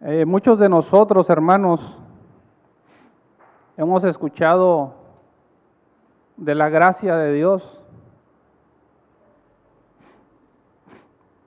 Eh, 0.00 0.24
muchos 0.26 0.58
de 0.58 0.68
nosotros, 0.68 1.30
hermanos, 1.30 1.80
hemos 3.76 4.04
escuchado 4.04 4.94
de 6.36 6.54
la 6.54 6.68
gracia 6.68 7.16
de 7.16 7.32
Dios. 7.32 7.80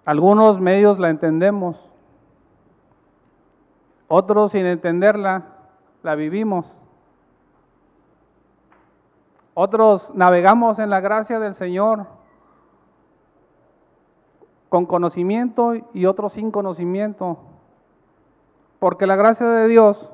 Algunos 0.05 0.59
medios 0.59 0.97
la 0.99 1.09
entendemos, 1.09 1.77
otros 4.07 4.53
sin 4.53 4.65
entenderla 4.65 5.43
la 6.01 6.15
vivimos. 6.15 6.77
Otros 9.53 10.09
navegamos 10.13 10.79
en 10.79 10.89
la 10.89 11.01
gracia 11.01 11.39
del 11.39 11.55
Señor 11.55 12.05
con 14.69 14.85
conocimiento 14.85 15.73
y 15.93 16.05
otros 16.05 16.33
sin 16.33 16.51
conocimiento. 16.51 17.39
Porque 18.79 19.07
la 19.07 19.15
gracia 19.15 19.47
de 19.47 19.67
Dios 19.67 20.09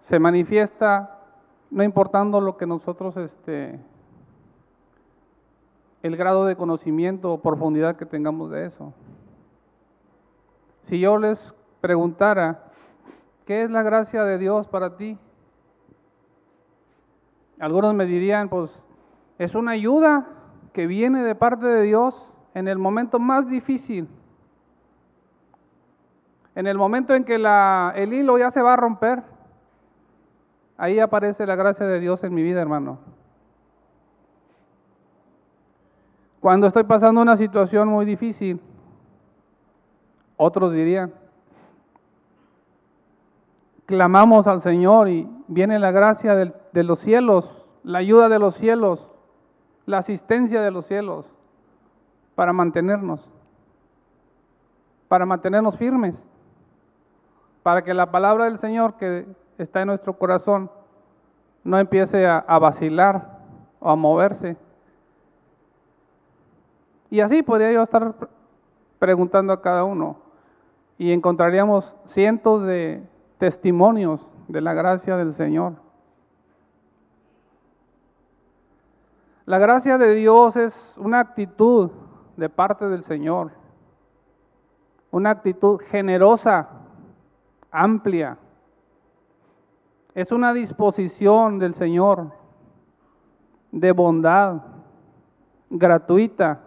se 0.00 0.18
manifiesta 0.18 1.18
no 1.70 1.82
importando 1.82 2.40
lo 2.40 2.56
que 2.56 2.66
nosotros, 2.66 3.16
este, 3.16 3.78
el 6.02 6.16
grado 6.16 6.46
de 6.46 6.56
conocimiento 6.56 7.32
o 7.32 7.40
profundidad 7.40 7.96
que 7.96 8.06
tengamos 8.06 8.50
de 8.50 8.66
eso. 8.66 8.92
Si 10.84 10.98
yo 10.98 11.18
les 11.18 11.54
preguntara, 11.80 12.64
¿qué 13.44 13.62
es 13.62 13.70
la 13.70 13.82
gracia 13.82 14.24
de 14.24 14.38
Dios 14.38 14.66
para 14.68 14.96
ti? 14.96 15.18
Algunos 17.58 17.94
me 17.94 18.06
dirían, 18.06 18.48
pues 18.48 18.70
es 19.38 19.54
una 19.54 19.72
ayuda 19.72 20.26
que 20.72 20.86
viene 20.86 21.22
de 21.22 21.34
parte 21.34 21.66
de 21.66 21.82
Dios 21.82 22.14
en 22.54 22.68
el 22.68 22.78
momento 22.78 23.18
más 23.18 23.48
difícil. 23.48 24.08
En 26.54 26.66
el 26.66 26.76
momento 26.76 27.14
en 27.14 27.24
que 27.24 27.36
el 27.36 28.12
hilo 28.12 28.38
ya 28.38 28.50
se 28.50 28.62
va 28.62 28.74
a 28.74 28.76
romper, 28.76 29.22
ahí 30.76 30.98
aparece 30.98 31.46
la 31.46 31.56
gracia 31.56 31.86
de 31.86 32.00
Dios 32.00 32.24
en 32.24 32.34
mi 32.34 32.42
vida, 32.42 32.60
hermano. 32.60 32.98
Cuando 36.40 36.66
estoy 36.66 36.84
pasando 36.84 37.20
una 37.20 37.36
situación 37.36 37.88
muy 37.88 38.04
difícil, 38.04 38.60
otros 40.36 40.72
dirían, 40.72 41.12
clamamos 43.86 44.46
al 44.46 44.60
Señor 44.60 45.08
y 45.08 45.28
viene 45.48 45.78
la 45.78 45.90
gracia 45.90 46.34
de 46.34 46.82
los 46.84 47.00
cielos, 47.00 47.50
la 47.82 47.98
ayuda 47.98 48.28
de 48.28 48.38
los 48.38 48.54
cielos, 48.54 49.08
la 49.86 49.98
asistencia 49.98 50.60
de 50.60 50.70
los 50.70 50.86
cielos 50.86 51.26
para 52.34 52.52
mantenernos, 52.52 53.28
para 55.08 55.26
mantenernos 55.26 55.76
firmes, 55.76 56.22
para 57.68 57.84
que 57.84 57.92
la 57.92 58.10
palabra 58.10 58.46
del 58.46 58.56
Señor 58.56 58.94
que 58.94 59.26
está 59.58 59.82
en 59.82 59.88
nuestro 59.88 60.14
corazón 60.14 60.70
no 61.64 61.78
empiece 61.78 62.26
a, 62.26 62.58
vacilar 62.58 63.40
o 63.78 63.90
a 63.90 63.94
moverse. 63.94 64.56
Y 67.10 67.20
así 67.20 67.42
podría 67.42 67.70
yo 67.70 67.82
estar 67.82 68.14
preguntando 68.98 69.52
a 69.52 69.60
cada 69.60 69.84
uno 69.84 70.16
y 70.96 71.12
encontraríamos 71.12 71.94
cientos 72.06 72.64
de 72.64 73.02
testimonios 73.36 74.26
de 74.48 74.62
la 74.62 74.72
gracia 74.72 75.18
del 75.18 75.34
Señor. 75.34 75.74
La 79.44 79.58
gracia 79.58 79.98
de 79.98 80.14
Dios 80.14 80.56
es 80.56 80.94
una 80.96 81.20
actitud 81.20 81.90
de 82.38 82.48
parte 82.48 82.88
del 82.88 83.04
Señor, 83.04 83.50
una 85.10 85.28
actitud 85.32 85.80
generosa, 85.90 86.77
amplia. 87.70 88.38
Es 90.14 90.32
una 90.32 90.52
disposición 90.52 91.58
del 91.58 91.74
Señor 91.74 92.32
de 93.70 93.92
bondad 93.92 94.62
gratuita 95.70 96.60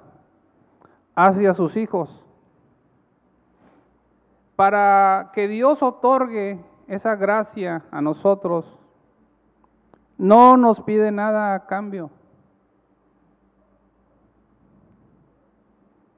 hacia 1.16 1.53
sus 1.53 1.75
hijos 1.75 2.22
para 4.62 5.31
que 5.34 5.48
Dios 5.48 5.81
otorgue 5.81 6.64
esa 6.88 7.16
gracia 7.16 7.84
a 7.90 8.00
nosotros, 8.00 8.78
no 10.20 10.56
nos 10.56 10.80
pide 10.81 11.12
nada 11.12 11.56
a 11.56 11.66
cambio. 11.66 12.12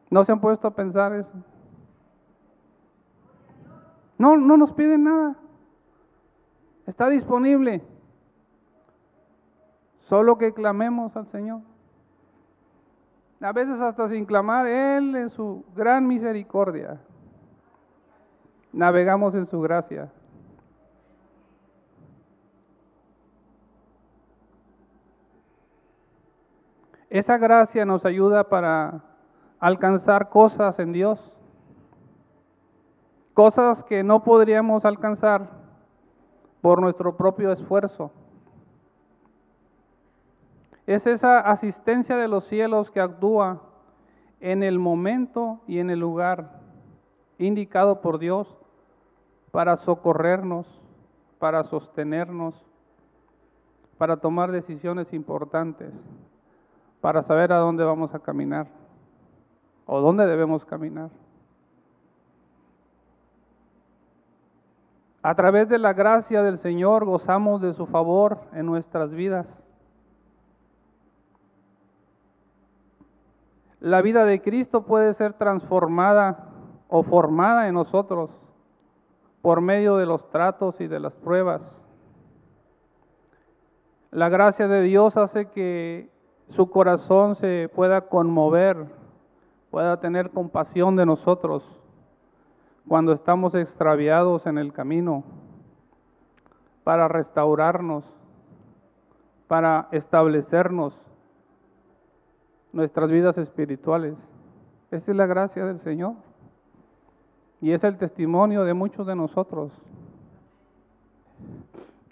¿No 0.10 0.26
se 0.26 0.34
han 0.34 0.42
puesto 0.42 0.68
a 0.68 0.72
pensar 0.72 1.14
eso? 1.14 1.32
No, 4.18 4.38
no 4.38 4.58
nos 4.58 4.72
pide 4.74 4.98
nada. 4.98 5.36
Está 6.86 7.10
disponible. 7.10 7.82
Solo 10.02 10.38
que 10.38 10.54
clamemos 10.54 11.16
al 11.16 11.28
Señor. 11.28 11.62
A 13.42 13.52
veces 13.52 13.80
hasta 13.80 14.08
sin 14.08 14.26
clamar, 14.26 14.68
Él 14.68 15.16
en 15.16 15.30
su 15.30 15.66
gran 15.76 16.08
misericordia 16.08 17.00
navegamos 18.74 19.36
en 19.36 19.46
su 19.46 19.62
gracia. 19.62 20.12
Esa 27.10 27.38
gracia 27.38 27.86
nos 27.86 28.06
ayuda 28.06 28.50
para 28.50 29.04
alcanzar 29.60 30.30
cosas 30.30 30.80
en 30.80 30.92
Dios, 30.92 31.33
cosas 33.34 33.84
que 33.84 34.04
no 34.04 34.24
podríamos 34.24 34.86
alcanzar 34.86 35.50
por 36.62 36.82
nuestro 36.82 37.18
propio 37.18 37.52
esfuerzo. 37.52 38.12
Es 40.86 41.08
esa 41.08 41.40
asistencia 41.40 42.16
de 42.18 42.28
los 42.28 42.46
cielos 42.46 42.92
que 42.92 43.00
actúa 43.00 43.62
en 44.40 44.64
el 44.64 44.80
momento 44.80 45.62
y 45.68 45.80
en 45.80 45.90
el 45.90 46.00
lugar 46.00 46.60
indicado 47.38 48.02
por 48.02 48.20
Dios 48.20 48.58
para 49.52 49.78
socorrernos, 49.78 50.68
para 51.40 51.64
sostenernos, 51.64 52.54
para 53.98 54.18
tomar 54.18 54.52
decisiones 54.52 55.14
importantes, 55.14 55.94
para 57.00 57.22
saber 57.22 57.54
a 57.54 57.58
dónde 57.58 57.84
vamos 57.84 58.14
a 58.14 58.20
caminar 58.20 58.68
o 59.86 60.02
dónde 60.02 60.26
debemos 60.26 60.66
caminar. 60.66 61.10
A 65.26 65.36
través 65.36 65.70
de 65.70 65.80
la 65.80 65.94
gracia 65.94 66.44
del 66.44 66.58
Señor 66.58 67.06
gozamos 67.06 67.62
de 67.62 67.74
su 67.74 67.86
favor 67.86 68.40
en 68.52 68.66
nuestras 68.66 69.10
vidas. 69.12 69.48
La 73.80 74.02
vida 74.02 74.26
de 74.26 74.42
Cristo 74.42 74.84
puede 74.84 75.14
ser 75.14 75.32
transformada 75.34 76.50
o 76.90 77.04
formada 77.04 77.70
en 77.70 77.76
nosotros 77.76 78.32
por 79.42 79.62
medio 79.62 79.96
de 79.96 80.06
los 80.06 80.30
tratos 80.30 80.80
y 80.82 80.88
de 80.88 81.00
las 81.00 81.14
pruebas. 81.14 81.62
La 84.12 84.28
gracia 84.28 84.68
de 84.68 84.82
Dios 84.82 85.16
hace 85.16 85.50
que 85.52 86.10
su 86.50 86.70
corazón 86.70 87.36
se 87.38 87.70
pueda 87.74 88.02
conmover, 88.10 88.88
pueda 89.72 90.02
tener 90.02 90.32
compasión 90.32 90.98
de 90.98 91.06
nosotros 91.06 91.64
cuando 92.88 93.14
estamos 93.14 93.56
extraviados 93.56 94.46
en 94.46 94.58
el 94.58 94.74
camino, 94.74 95.24
para 96.84 97.08
restaurarnos, 97.08 98.04
para 99.48 99.88
establecernos 99.92 100.94
nuestras 102.74 103.10
vidas 103.10 103.38
espirituales. 103.38 104.16
Esa 104.92 105.12
es 105.12 105.18
la 105.18 105.26
gracia 105.26 105.66
del 105.66 105.80
Señor. 105.80 106.16
Y 107.62 107.72
es 107.72 107.84
el 107.84 107.98
testimonio 107.98 108.66
de 108.66 108.74
muchos 108.74 109.08
de 109.08 109.16
nosotros. 109.16 109.72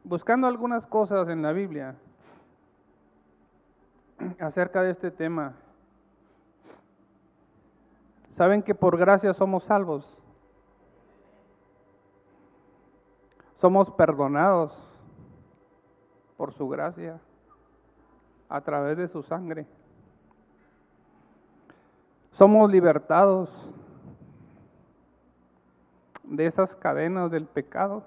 Buscando 0.04 0.48
algunas 0.48 0.88
cosas 0.88 1.28
en 1.28 1.42
la 1.42 1.52
Biblia 1.52 1.96
acerca 4.40 4.82
de 4.84 4.92
este 4.92 5.12
tema. 5.12 5.54
¿Saben 8.30 8.64
que 8.64 8.74
por 8.74 8.98
gracia 8.98 9.34
somos 9.34 9.66
salvos? 9.66 10.21
Somos 13.62 13.92
perdonados 13.92 14.76
por 16.36 16.52
su 16.52 16.68
gracia 16.68 17.20
a 18.50 18.60
través 18.62 18.98
de 18.98 19.08
su 19.08 19.22
sangre. 19.22 19.68
Somos 22.32 22.72
libertados 22.72 23.52
de 26.24 26.48
esas 26.48 26.76
cadenas 26.76 27.30
del 27.30 27.46
pecado. 27.46 28.04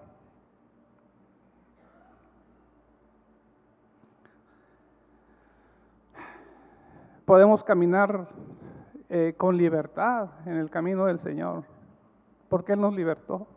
Podemos 7.24 7.62
caminar 7.62 8.26
eh, 9.08 9.34
con 9.36 9.56
libertad 9.56 10.30
en 10.46 10.56
el 10.56 10.68
camino 10.68 11.04
del 11.04 11.20
Señor. 11.20 11.62
Porque 12.48 12.72
Él 12.72 12.80
nos 12.80 12.92
libertó. 12.92 13.53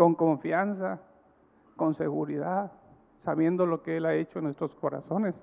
Con 0.00 0.14
confianza, 0.14 0.98
con 1.76 1.94
seguridad, 1.94 2.72
sabiendo 3.18 3.66
lo 3.66 3.82
que 3.82 3.98
Él 3.98 4.06
ha 4.06 4.14
hecho 4.14 4.38
en 4.38 4.46
nuestros 4.46 4.74
corazones. 4.74 5.34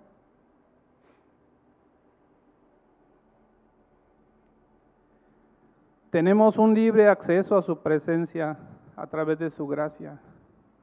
Tenemos 6.09 6.57
un 6.57 6.73
libre 6.73 7.07
acceso 7.07 7.55
a 7.55 7.61
su 7.61 7.83
presencia 7.83 8.57
a 8.95 9.05
través 9.05 9.37
de 9.37 9.51
su 9.51 9.67
gracia. 9.67 10.19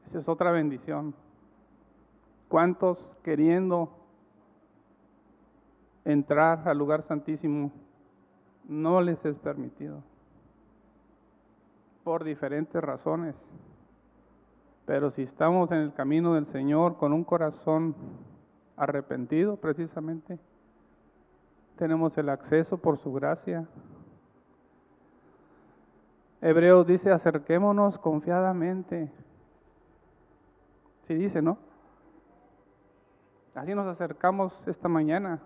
Esa 0.06 0.20
es 0.20 0.28
otra 0.28 0.52
bendición. 0.52 1.12
¿Cuántos 2.46 3.10
queriendo 3.24 3.88
entrar 6.04 6.68
al 6.68 6.78
lugar 6.78 7.02
santísimo 7.02 7.72
no 8.68 9.00
les 9.00 9.24
es 9.24 9.36
permitido? 9.40 10.13
Por 12.04 12.22
diferentes 12.22 12.80
razones. 12.82 13.34
Pero 14.86 15.10
si 15.10 15.22
estamos 15.22 15.72
en 15.72 15.78
el 15.78 15.94
camino 15.94 16.34
del 16.34 16.46
Señor 16.46 16.98
con 16.98 17.12
un 17.12 17.24
corazón 17.24 17.94
arrepentido 18.76 19.56
precisamente, 19.56 20.38
tenemos 21.76 22.16
el 22.18 22.28
acceso 22.28 22.76
por 22.76 22.98
su 22.98 23.12
gracia 23.12 23.66
Hebreos 26.44 26.86
dice, 26.86 27.10
acerquémonos 27.10 27.96
confiadamente. 27.96 29.10
Sí 31.06 31.14
dice, 31.14 31.40
¿no? 31.40 31.56
Así 33.54 33.74
nos 33.74 33.86
acercamos 33.86 34.52
esta 34.68 34.86
mañana, 34.86 35.40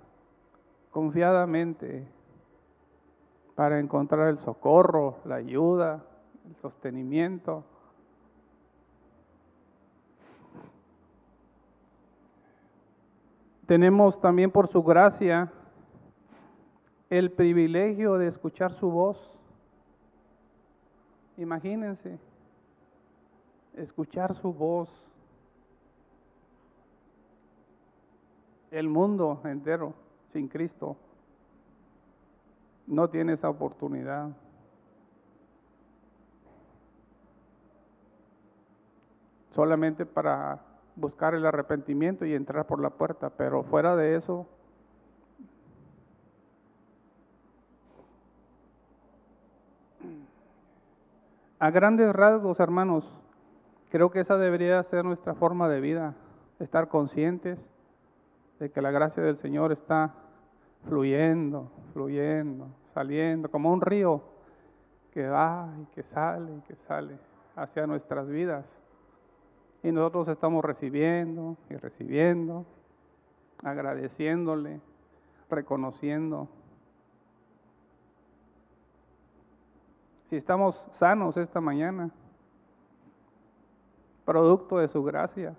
confiadamente, 0.90 2.04
para 3.54 3.78
encontrar 3.78 4.26
el 4.26 4.40
socorro, 4.40 5.18
la 5.24 5.36
ayuda, 5.36 6.02
el 6.48 6.56
sostenimiento. 6.56 7.64
Tenemos 13.66 14.18
también 14.20 14.50
por 14.50 14.68
su 14.68 14.82
gracia 14.82 15.52
el 17.10 17.30
privilegio 17.30 18.14
de 18.14 18.28
escuchar 18.28 18.72
su 18.72 18.90
voz. 18.90 19.18
Imagínense 21.36 22.18
escuchar 23.76 24.34
su 24.34 24.52
voz. 24.52 24.88
El 28.70 28.88
mundo 28.88 29.40
entero 29.44 29.92
sin 30.32 30.48
Cristo 30.48 30.96
no 32.86 33.08
tiene 33.08 33.34
esa 33.34 33.50
oportunidad. 33.50 34.30
Solamente 39.58 40.06
para 40.06 40.60
buscar 40.94 41.34
el 41.34 41.44
arrepentimiento 41.44 42.24
y 42.24 42.32
entrar 42.32 42.64
por 42.68 42.78
la 42.80 42.90
puerta, 42.90 43.30
pero 43.30 43.64
fuera 43.64 43.96
de 43.96 44.14
eso, 44.14 44.46
A 51.58 51.72
grandes 51.72 52.12
rasgos, 52.14 52.60
hermanos, 52.60 53.04
creo 53.90 54.12
que 54.12 54.20
esa 54.20 54.36
debería 54.36 54.80
ser 54.84 55.04
nuestra 55.04 55.34
forma 55.34 55.68
de 55.68 55.80
vida, 55.80 56.14
estar 56.60 56.86
conscientes 56.86 57.58
de 58.60 58.70
que 58.70 58.80
la 58.80 58.92
gracia 58.92 59.24
del 59.24 59.38
Señor 59.38 59.72
está 59.72 60.14
fluyendo, 60.86 61.72
fluyendo, 61.92 62.68
saliendo, 62.94 63.50
como 63.50 63.72
un 63.72 63.80
río 63.80 64.22
que 65.12 65.26
va 65.26 65.68
y 65.82 65.86
que 65.96 66.04
sale 66.04 66.58
y 66.58 66.60
que 66.60 66.76
sale 66.76 67.18
hacia 67.56 67.88
nuestras 67.88 68.28
vidas. 68.28 68.87
Y 69.82 69.92
nosotros 69.92 70.28
estamos 70.28 70.64
recibiendo 70.64 71.56
y 71.70 71.76
recibiendo, 71.76 72.66
agradeciéndole, 73.62 74.80
reconociendo. 75.48 76.48
si 80.28 80.36
estamos 80.36 80.82
sanos 80.92 81.36
esta 81.38 81.60
mañana, 81.60 82.10
producto 84.26 84.76
de 84.76 84.88
su 84.88 85.02
gracia, 85.02 85.54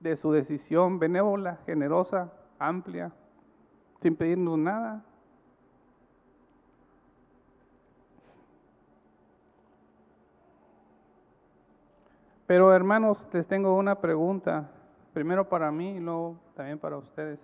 de 0.00 0.16
su 0.16 0.32
decisión 0.32 0.98
benévola, 0.98 1.58
generosa, 1.64 2.30
amplia, 2.58 3.10
sin 4.02 4.16
pedirnos 4.16 4.58
nada. 4.58 5.02
Pero 12.46 12.72
hermanos, 12.72 13.26
les 13.32 13.46
tengo 13.46 13.76
una 13.76 13.96
pregunta, 13.96 14.70
primero 15.12 15.48
para 15.48 15.70
mí 15.72 15.96
y 15.96 16.00
luego 16.00 16.36
también 16.54 16.78
para 16.78 16.96
ustedes. 16.96 17.40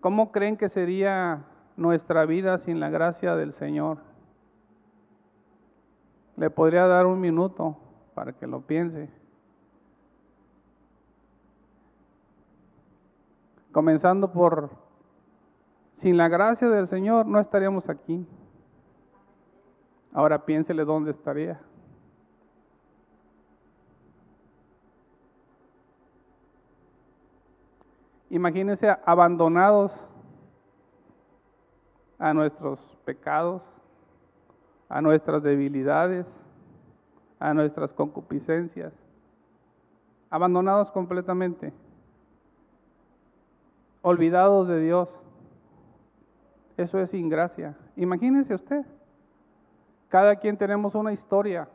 ¿Cómo 0.00 0.30
creen 0.30 0.56
que 0.56 0.68
sería 0.68 1.44
nuestra 1.76 2.24
vida 2.24 2.58
sin 2.58 2.80
la 2.80 2.90
gracia 2.90 3.34
del 3.34 3.52
Señor? 3.52 3.98
Le 6.36 6.50
podría 6.50 6.86
dar 6.86 7.06
un 7.06 7.20
minuto 7.20 7.76
para 8.14 8.32
que 8.32 8.46
lo 8.46 8.60
piense. 8.62 9.10
Comenzando 13.72 14.32
por, 14.32 14.70
sin 15.96 16.16
la 16.16 16.28
gracia 16.28 16.68
del 16.68 16.86
Señor 16.86 17.26
no 17.26 17.40
estaríamos 17.40 17.88
aquí. 17.88 18.26
Ahora 20.12 20.44
piénsele 20.44 20.84
dónde 20.84 21.12
estaría. 21.12 21.60
Imagínense 28.32 28.88
abandonados 29.04 29.92
a 32.18 32.32
nuestros 32.32 32.80
pecados, 33.04 33.60
a 34.88 35.02
nuestras 35.02 35.42
debilidades, 35.42 36.26
a 37.38 37.52
nuestras 37.52 37.92
concupiscencias, 37.92 38.94
abandonados 40.30 40.90
completamente, 40.92 41.74
olvidados 44.00 44.66
de 44.66 44.80
Dios. 44.80 45.10
Eso 46.78 47.00
es 47.00 47.12
ingracia. 47.12 47.76
Imagínense 47.96 48.54
usted, 48.54 48.86
cada 50.08 50.36
quien 50.36 50.56
tenemos 50.56 50.94
una 50.94 51.12
historia, 51.12 51.68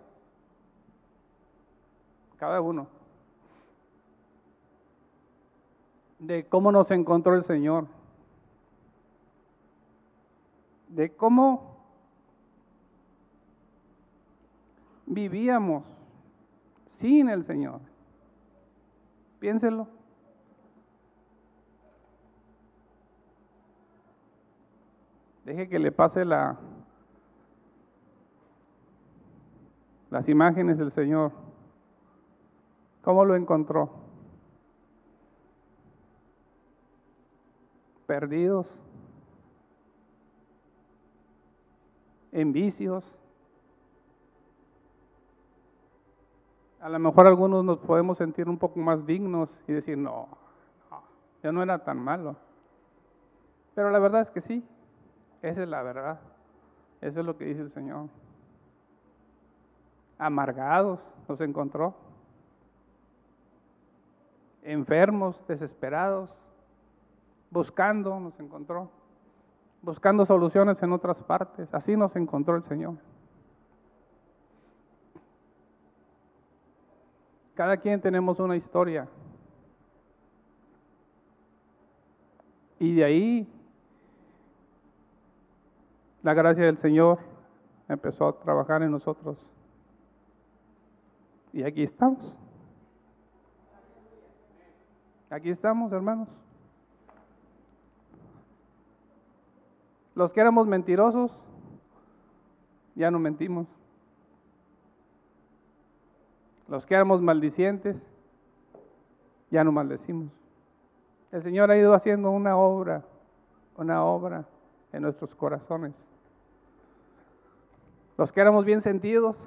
cada 2.39 2.59
uno. 2.61 2.96
De 6.19 6.45
cómo 6.45 6.71
nos 6.71 6.89
encontró 6.91 7.35
el 7.35 7.43
Señor, 7.43 7.87
de 10.89 11.15
cómo 11.15 11.77
vivíamos 15.05 15.83
sin 16.85 17.29
el 17.29 17.43
Señor. 17.43 17.79
Piénselo. 19.39 19.87
Deje 25.45 25.69
que 25.69 25.79
le 25.79 25.91
pase 25.91 26.25
la, 26.25 26.57
las 30.09 30.27
imágenes 30.27 30.77
del 30.77 30.91
Señor. 30.91 31.31
¿Cómo 33.01 33.23
lo 33.23 33.35
encontró? 33.35 34.06
Perdidos 38.07 38.67
en 42.31 42.53
vicios. 42.53 43.03
A 46.79 46.89
lo 46.89 46.99
mejor 46.99 47.27
algunos 47.27 47.63
nos 47.65 47.79
podemos 47.79 48.17
sentir 48.17 48.47
un 48.47 48.57
poco 48.57 48.79
más 48.79 49.05
dignos 49.05 49.55
y 49.67 49.73
decir, 49.73 49.97
no, 49.97 50.29
no, 51.43 51.51
no 51.51 51.63
era 51.63 51.83
tan 51.83 51.99
malo. 51.99 52.35
Pero 53.75 53.91
la 53.91 53.99
verdad 53.99 54.21
es 54.21 54.31
que 54.31 54.41
sí, 54.41 54.63
esa 55.41 55.63
es 55.63 55.69
la 55.69 55.83
verdad. 55.83 56.19
Eso 57.01 57.19
es 57.19 57.25
lo 57.25 57.37
que 57.37 57.45
dice 57.45 57.61
el 57.61 57.69
Señor. 57.69 58.07
Amargados 60.17 60.99
nos 61.27 61.39
encontró. 61.41 61.93
Enfermos, 64.63 65.39
desesperados 65.47 66.29
buscando, 67.49 68.19
nos 68.19 68.39
encontró, 68.39 68.89
buscando 69.81 70.25
soluciones 70.25 70.81
en 70.83 70.91
otras 70.91 71.21
partes. 71.23 71.73
Así 71.73 71.95
nos 71.95 72.15
encontró 72.15 72.55
el 72.55 72.63
Señor. 72.63 72.95
Cada 77.55 77.77
quien 77.77 77.99
tenemos 78.01 78.39
una 78.39 78.55
historia. 78.55 79.07
Y 82.79 82.95
de 82.95 83.03
ahí 83.03 83.47
la 86.21 86.33
gracia 86.33 86.65
del 86.65 86.77
Señor 86.77 87.19
empezó 87.87 88.27
a 88.27 88.39
trabajar 88.39 88.83
en 88.83 88.91
nosotros. 88.91 89.37
Y 91.53 91.63
aquí 91.63 91.83
estamos. 91.83 92.35
Aquí 95.29 95.49
estamos, 95.49 95.91
hermanos. 95.91 96.29
Los 100.17 100.31
que 100.31 100.41
éramos 100.41 100.65
mentirosos, 100.65 101.31
ya 102.95 103.11
no 103.11 103.19
mentimos. 103.19 103.67
Los 106.67 106.87
que 106.87 106.95
éramos 106.95 107.21
maldicientes, 107.21 107.95
ya 109.51 109.63
no 109.63 109.71
maldecimos. 109.71 110.31
El 111.31 111.43
Señor 111.43 111.69
ha 111.69 111.77
ido 111.77 111.93
haciendo 111.93 112.31
una 112.31 112.57
obra, 112.57 113.03
una 113.75 114.03
obra 114.03 114.45
en 114.91 115.03
nuestros 115.03 115.35
corazones. 115.35 115.93
Los 118.17 118.31
que 118.31 118.41
éramos 118.41 118.65
bien 118.65 118.81
sentidos, 118.81 119.37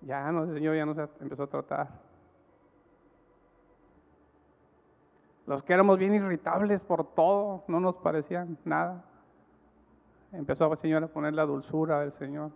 ya 0.00 0.32
no, 0.32 0.42
el 0.42 0.54
Señor 0.54 0.74
ya 0.74 0.86
nos 0.86 0.98
empezó 1.20 1.44
a 1.44 1.46
tratar. 1.46 2.03
Los 5.46 5.62
que 5.62 5.74
éramos 5.74 5.98
bien 5.98 6.14
irritables 6.14 6.82
por 6.82 7.04
todo, 7.14 7.64
no 7.68 7.80
nos 7.80 7.96
parecían 7.96 8.56
nada. 8.64 9.04
Empezó 10.32 10.70
el 10.72 10.78
Señor 10.78 11.04
a 11.04 11.08
poner 11.08 11.34
la 11.34 11.44
dulzura 11.44 12.00
del 12.00 12.12
Señor. 12.12 12.50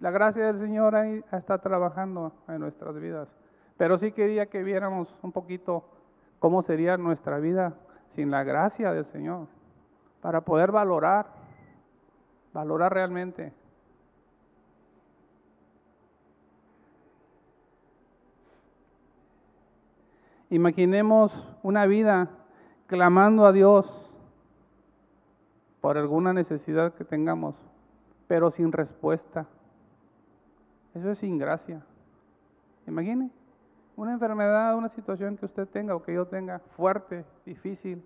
La 0.00 0.10
gracia 0.10 0.46
del 0.46 0.58
Señor 0.58 0.94
ahí 0.94 1.24
está 1.32 1.58
trabajando 1.58 2.32
en 2.48 2.60
nuestras 2.60 2.94
vidas. 2.96 3.28
Pero 3.76 3.98
sí 3.98 4.12
quería 4.12 4.46
que 4.46 4.62
viéramos 4.62 5.14
un 5.22 5.32
poquito 5.32 5.84
cómo 6.38 6.62
sería 6.62 6.96
nuestra 6.96 7.38
vida 7.38 7.74
sin 8.10 8.30
la 8.30 8.42
gracia 8.42 8.92
del 8.92 9.04
Señor, 9.04 9.46
para 10.20 10.40
poder 10.40 10.72
valorar, 10.72 11.26
valorar 12.52 12.92
realmente. 12.92 13.52
Imaginemos 20.50 21.32
una 21.62 21.86
vida 21.86 22.30
clamando 22.86 23.46
a 23.46 23.52
Dios 23.52 23.86
por 25.80 25.98
alguna 25.98 26.32
necesidad 26.32 26.94
que 26.94 27.04
tengamos, 27.04 27.56
pero 28.26 28.50
sin 28.50 28.72
respuesta. 28.72 29.46
Eso 30.94 31.10
es 31.10 31.18
sin 31.18 31.38
gracia. 31.38 31.82
Imagine 32.86 33.30
una 33.96 34.12
enfermedad, 34.12 34.76
una 34.76 34.88
situación 34.88 35.36
que 35.36 35.46
usted 35.46 35.66
tenga 35.68 35.94
o 35.94 36.02
que 36.02 36.14
yo 36.14 36.26
tenga 36.26 36.60
fuerte, 36.60 37.24
difícil, 37.44 38.02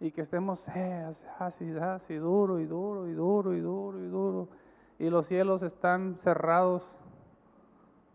y 0.00 0.10
que 0.10 0.22
estemos 0.22 0.66
eh, 0.74 1.06
así, 1.38 1.72
así, 1.78 2.14
duro 2.16 2.58
y 2.58 2.66
duro 2.66 3.08
y 3.08 3.12
duro 3.12 3.54
y 3.54 3.60
duro 3.60 3.98
y 4.00 4.08
duro, 4.08 4.48
y 4.98 5.08
los 5.08 5.28
cielos 5.28 5.62
están 5.62 6.16
cerrados, 6.16 6.82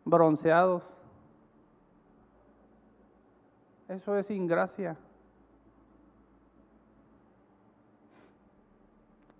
bronceados. 0.03 0.83
Eso 3.87 4.17
es 4.17 4.29
ingracia. 4.29 4.97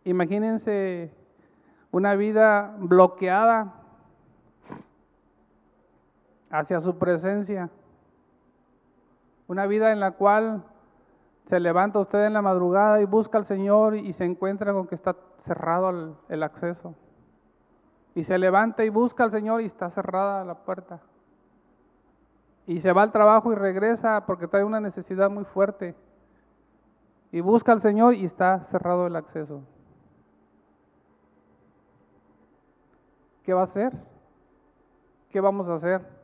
Imagínense 0.06 1.12
una 1.92 2.16
vida 2.16 2.75
bloqueada 2.80 3.74
hacia 6.50 6.80
su 6.80 6.98
presencia. 6.98 7.70
Una 9.48 9.66
vida 9.66 9.92
en 9.92 10.00
la 10.00 10.12
cual 10.12 10.63
se 11.48 11.60
levanta 11.60 12.00
usted 12.00 12.25
en 12.25 12.34
la 12.34 12.42
madrugada 12.42 13.01
y 13.01 13.06
busca 13.06 13.38
al 13.38 13.46
Señor 13.46 13.96
y 13.96 14.13
se 14.13 14.25
encuentra 14.25 14.74
con 14.74 14.88
que 14.88 14.96
está 14.96 15.16
cerrado 15.42 16.16
el, 16.30 16.44
acceso. 16.44 16.96
Y 18.16 18.24
se 18.24 18.38
levanta 18.38 18.84
y 18.84 18.89
busca 18.89 19.24
al 19.25 19.32
Señor 19.32 19.62
y 19.62 19.66
está 19.66 19.89
cerrada 19.89 20.44
la 20.44 20.56
puerta. 20.56 21.00
Y 22.67 22.81
se 22.81 22.91
va 22.91 23.01
al 23.01 23.12
trabajo 23.12 23.51
y 23.51 23.55
regresa 23.55 24.25
porque 24.27 24.47
trae 24.47 24.63
una 24.63 24.79
necesidad 24.79 25.29
muy 25.29 25.45
fuerte. 25.45 25.95
Y 27.31 27.41
busca 27.41 27.71
al 27.71 27.81
Señor 27.81 28.13
y 28.13 28.25
está 28.25 28.59
cerrado 28.65 29.07
el 29.07 29.15
acceso. 29.15 29.63
¿Qué 33.43 33.53
va 33.53 33.62
a 33.62 33.63
hacer? 33.63 33.93
¿Qué 35.31 35.39
vamos 35.39 35.67
a 35.67 35.75
hacer? 35.75 36.17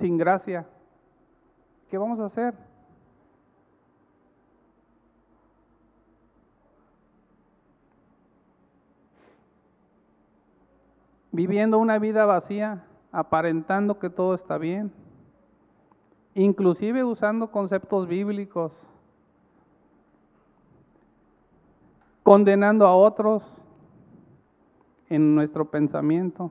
sin 0.00 0.16
gracia, 0.16 0.66
¿qué 1.90 1.98
vamos 1.98 2.20
a 2.20 2.24
hacer? 2.24 2.54
Viviendo 11.32 11.78
una 11.78 11.98
vida 11.98 12.24
vacía, 12.24 12.82
aparentando 13.12 13.98
que 13.98 14.10
todo 14.10 14.34
está 14.34 14.58
bien, 14.58 14.92
inclusive 16.34 17.04
usando 17.04 17.50
conceptos 17.50 18.06
bíblicos, 18.06 18.72
condenando 22.22 22.86
a 22.86 22.94
otros 22.94 23.42
en 25.08 25.34
nuestro 25.34 25.64
pensamiento, 25.64 26.50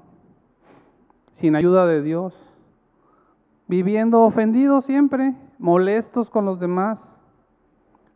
sin 1.33 1.55
ayuda 1.55 1.85
de 1.85 2.01
Dios 2.01 2.49
viviendo 3.69 4.23
ofendidos 4.23 4.83
siempre, 4.85 5.35
molestos 5.59 6.31
con 6.31 6.43
los 6.43 6.59
demás, 6.59 6.99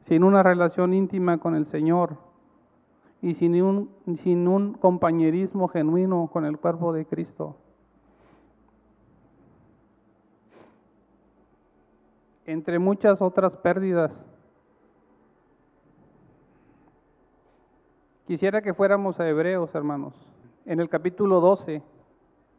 sin 0.01 0.23
una 0.23 0.41
relación 0.41 0.95
íntima 0.95 1.37
con 1.37 1.55
el 1.55 1.67
Señor 1.67 2.17
y 3.21 3.35
sin 3.35 3.61
un, 3.61 3.89
sin 4.23 4.47
un 4.47 4.73
compañerismo 4.73 5.67
genuino 5.67 6.27
con 6.33 6.45
el 6.45 6.57
cuerpo 6.57 6.91
de 6.91 7.05
Cristo. 7.05 7.55
Entre 12.45 12.79
muchas 12.79 13.21
otras 13.21 13.55
pérdidas. 13.57 14.25
Quisiera 18.27 18.61
que 18.61 18.73
fuéramos 18.73 19.19
a 19.19 19.27
Hebreos, 19.27 19.73
hermanos, 19.75 20.13
en 20.65 20.79
el 20.79 20.89
capítulo 20.89 21.39
12. 21.39 21.81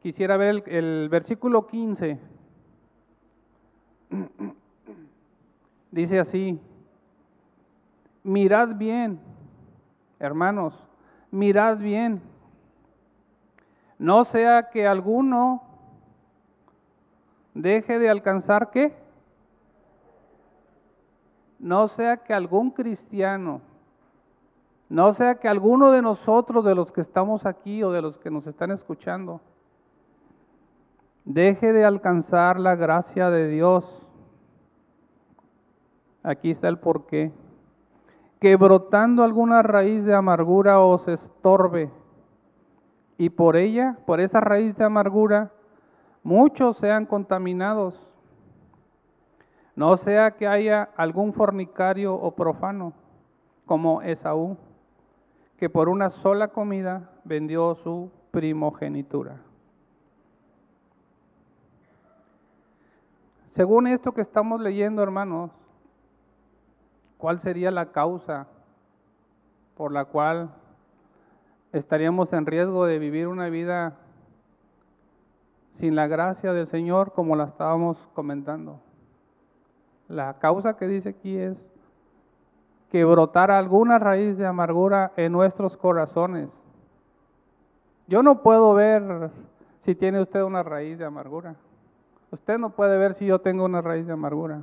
Quisiera 0.03 0.37
ver 0.37 0.63
el, 0.67 1.09
versículo 1.09 1.67
15. 1.67 2.19
Dice 5.91 6.19
así, 6.19 6.61
mirad 8.23 8.77
bien, 8.77 9.21
hermanos, 10.19 10.75
mirad 11.31 11.79
bien, 11.79 12.21
no 13.99 14.25
sea 14.25 14.71
que 14.71 14.87
alguno 14.87 15.63
deje 17.55 17.99
de 17.99 18.11
alcanzar 18.11 18.71
qué, 18.71 19.04
no 21.65 21.89
sea 21.89 22.19
que 22.19 22.33
algún 22.33 22.71
cristiano, 22.71 23.61
no 24.89 25.13
sea 25.13 25.37
que 25.37 25.49
alguno 25.49 25.91
de 25.91 26.03
nosotros, 26.03 26.65
de 26.65 26.75
los 26.75 26.93
que 26.93 27.01
estamos 27.01 27.47
aquí 27.47 27.83
o 27.83 27.91
de 27.91 28.03
los 28.03 28.19
que 28.19 28.31
nos 28.31 28.47
están 28.47 28.71
escuchando, 28.71 29.41
deje 31.25 31.73
de 31.73 31.85
alcanzar 31.85 32.61
la 32.61 32.77
gracia 32.77 33.31
de 33.31 33.49
Dios 33.49 34.05
Aquí 36.25 36.51
está 36.51 36.69
el 36.69 36.79
porqué. 36.79 37.31
Que 38.41 38.57
brotando 38.57 39.23
alguna 39.23 39.63
raíz 39.63 40.05
de 40.05 40.15
amargura 40.15 40.81
os 40.81 41.07
estorbe, 41.07 41.91
y 43.19 43.29
por 43.29 43.57
ella, 43.57 43.99
por 44.07 44.21
esa 44.21 44.41
raíz 44.41 44.75
de 44.77 44.85
amargura, 44.85 45.53
muchos 46.23 46.79
sean 46.79 47.05
contaminados. 47.05 47.95
No 49.77 49.97
sea 49.97 50.33
que 50.33 50.47
haya 50.47 50.91
algún 50.97 51.33
fornicario 51.33 52.15
o 52.15 52.31
profano, 52.33 52.93
como 53.67 54.03
Esaú, 54.03 54.57
que 55.59 55.69
por 55.69 55.89
una 55.89 56.11
sola 56.11 56.49
comida 56.49 57.11
vendió 57.25 57.75
su 57.77 58.11
primogenitura. 58.31 59.41
Según 63.53 63.87
esto 63.87 64.13
que 64.13 64.21
estamos 64.21 64.61
leyendo, 64.61 65.03
hermanos, 65.03 65.51
¿Cuál 67.25 67.41
sería 67.41 67.71
la 67.71 67.91
causa 67.91 68.49
por 69.79 69.93
la 69.93 70.05
cual 70.05 70.51
estaríamos 71.73 72.31
en 72.35 72.45
riesgo 72.45 72.85
de 72.85 72.99
vivir 72.99 73.29
una 73.29 73.49
vida 73.49 73.97
sin 75.77 75.97
la 75.97 76.07
gracia 76.07 76.53
del 76.53 76.67
Señor 76.67 77.15
como 77.15 77.35
la 77.35 77.45
estábamos 77.45 77.97
comentando? 78.13 78.79
La 80.09 80.35
causa 80.39 80.77
que 80.77 80.87
dice 80.87 81.11
aquí 81.11 81.37
es 81.37 81.57
que 82.91 83.05
brotara 83.05 83.59
alguna 83.59 83.99
raíz 83.99 84.37
de 84.37 84.47
amargura 84.47 85.13
en 85.17 85.33
nuestros 85.33 85.77
corazones. 85.77 86.51
Yo 88.07 88.23
no 88.23 88.43
puedo 88.43 88.75
ver 88.75 89.31
si 89.81 89.95
tiene 89.95 90.21
usted 90.21 90.43
una 90.43 90.63
raíz 90.63 90.99
de 90.99 91.05
amargura. 91.05 91.57
Usted 92.31 92.59
no 92.59 92.71
puede 92.71 92.99
ver 92.99 93.15
si 93.15 93.27
yo 93.27 93.41
tengo 93.41 93.65
una 93.65 93.81
raíz 93.81 94.07
de 94.07 94.13
amargura. 94.13 94.63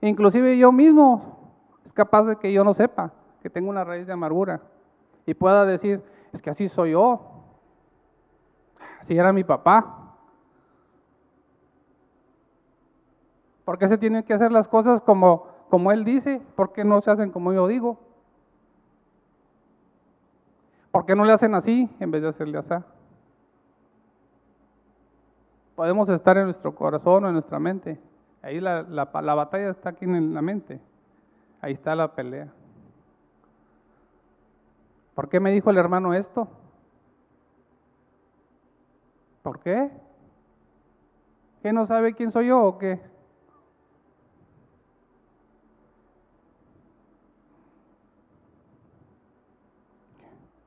Inclusive 0.00 0.56
yo 0.56 0.70
mismo 0.72 1.52
es 1.84 1.92
capaz 1.92 2.24
de 2.24 2.36
que 2.36 2.52
yo 2.52 2.62
no 2.62 2.74
sepa 2.74 3.12
que 3.42 3.50
tengo 3.50 3.70
una 3.70 3.84
raíz 3.84 4.06
de 4.06 4.12
amargura 4.12 4.60
y 5.26 5.34
pueda 5.34 5.64
decir, 5.64 6.02
es 6.32 6.40
que 6.40 6.50
así 6.50 6.68
soy 6.68 6.92
yo, 6.92 7.20
así 9.00 9.16
era 9.16 9.32
mi 9.32 9.44
papá. 9.44 10.05
¿Por 13.66 13.78
qué 13.78 13.88
se 13.88 13.98
tienen 13.98 14.22
que 14.22 14.32
hacer 14.32 14.52
las 14.52 14.68
cosas 14.68 15.00
como, 15.00 15.48
como 15.68 15.90
él 15.90 16.04
dice? 16.04 16.40
¿Por 16.54 16.72
qué 16.72 16.84
no 16.84 17.00
se 17.00 17.10
hacen 17.10 17.32
como 17.32 17.52
yo 17.52 17.66
digo? 17.66 17.98
¿Por 20.92 21.04
qué 21.04 21.16
no 21.16 21.24
le 21.24 21.32
hacen 21.32 21.52
así 21.52 21.90
en 21.98 22.12
vez 22.12 22.22
de 22.22 22.28
hacerle 22.28 22.58
así? 22.58 22.74
Podemos 25.74 26.08
estar 26.08 26.38
en 26.38 26.44
nuestro 26.44 26.76
corazón 26.76 27.24
o 27.24 27.26
en 27.26 27.32
nuestra 27.32 27.58
mente. 27.58 27.98
Ahí 28.40 28.60
la, 28.60 28.82
la, 28.82 29.10
la 29.20 29.34
batalla 29.34 29.70
está 29.70 29.88
aquí 29.90 30.04
en 30.04 30.32
la 30.32 30.42
mente. 30.42 30.80
Ahí 31.60 31.72
está 31.72 31.96
la 31.96 32.14
pelea. 32.14 32.52
¿Por 35.16 35.28
qué 35.28 35.40
me 35.40 35.50
dijo 35.50 35.70
el 35.70 35.78
hermano 35.78 36.14
esto? 36.14 36.46
¿Por 39.42 39.58
qué? 39.58 39.90
¿Que 41.64 41.72
no 41.72 41.84
sabe 41.84 42.14
quién 42.14 42.30
soy 42.30 42.46
yo 42.46 42.62
o 42.62 42.78
qué? 42.78 43.15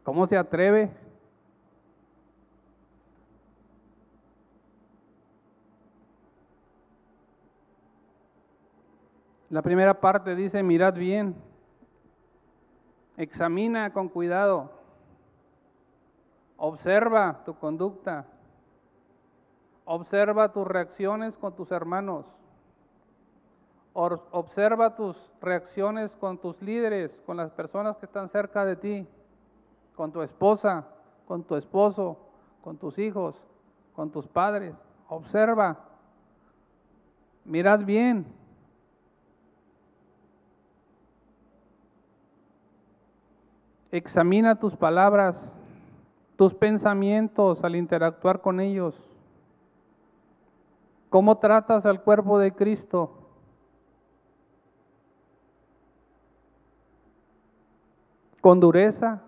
¿Cómo 0.10 0.25
se 0.25 0.36
atreve? 0.36 0.89
La 9.51 9.62
primera 9.62 10.01
parte 10.01 10.34
dice, 10.34 10.63
mirad 10.63 10.96
bien, 10.96 11.36
examina 13.18 13.94
con 13.94 14.10
cuidado, 14.10 14.72
observa 16.58 17.44
tu 17.46 17.54
conducta, 17.60 18.25
observa 19.86 20.51
tus 20.51 20.66
reacciones 20.66 21.38
con 21.38 21.56
tus 21.56 21.72
hermanos, 21.72 22.25
observa 23.94 24.96
tus 24.96 25.16
reacciones 25.39 26.12
con 26.16 26.39
tus 26.39 26.60
líderes, 26.63 27.22
con 27.28 27.38
las 27.38 27.51
personas 27.51 27.96
que 27.98 28.08
están 28.08 28.28
cerca 28.30 28.66
de 28.66 28.75
ti, 28.75 29.08
con 30.00 30.13
tu 30.13 30.22
esposa, 30.22 30.86
con 31.27 31.44
tu 31.44 31.58
esposo, 31.58 32.15
con 32.63 32.77
tus 32.77 32.98
hijos, 32.98 33.36
con 33.94 34.10
tus 34.10 34.25
padres. 34.29 34.74
Observa, 35.10 35.77
mirad 37.44 37.82
bien 37.82 38.25
Examina 43.91 44.58
tus 44.58 44.74
palabras, 44.77 45.51
tus 46.38 46.53
pensamientos 46.53 47.62
al 47.65 47.75
interactuar 47.75 48.39
con 48.39 48.62
ellos. 48.62 48.96
¿Cómo 51.10 51.39
tratas 51.39 51.86
al 51.86 52.03
cuerpo 52.03 52.39
de 52.39 52.53
Cristo? 52.53 53.12
¿Con 58.39 58.62
dureza? 58.62 59.24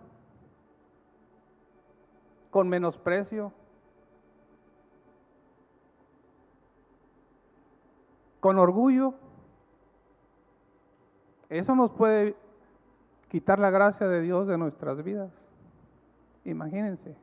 ¿Con 2.51 2.70
menosprecio? 2.70 3.51
¿Con 8.39 8.60
orgullo? 8.60 9.15
Eso 11.50 11.75
nos 11.75 11.92
puede 11.92 12.35
quitar 13.29 13.59
la 13.59 13.70
gracia 13.70 14.07
de 14.07 14.22
Dios 14.22 14.48
de 14.48 14.57
nuestras 14.57 15.03
vidas. 15.03 15.31
Imagínense. 16.46 17.16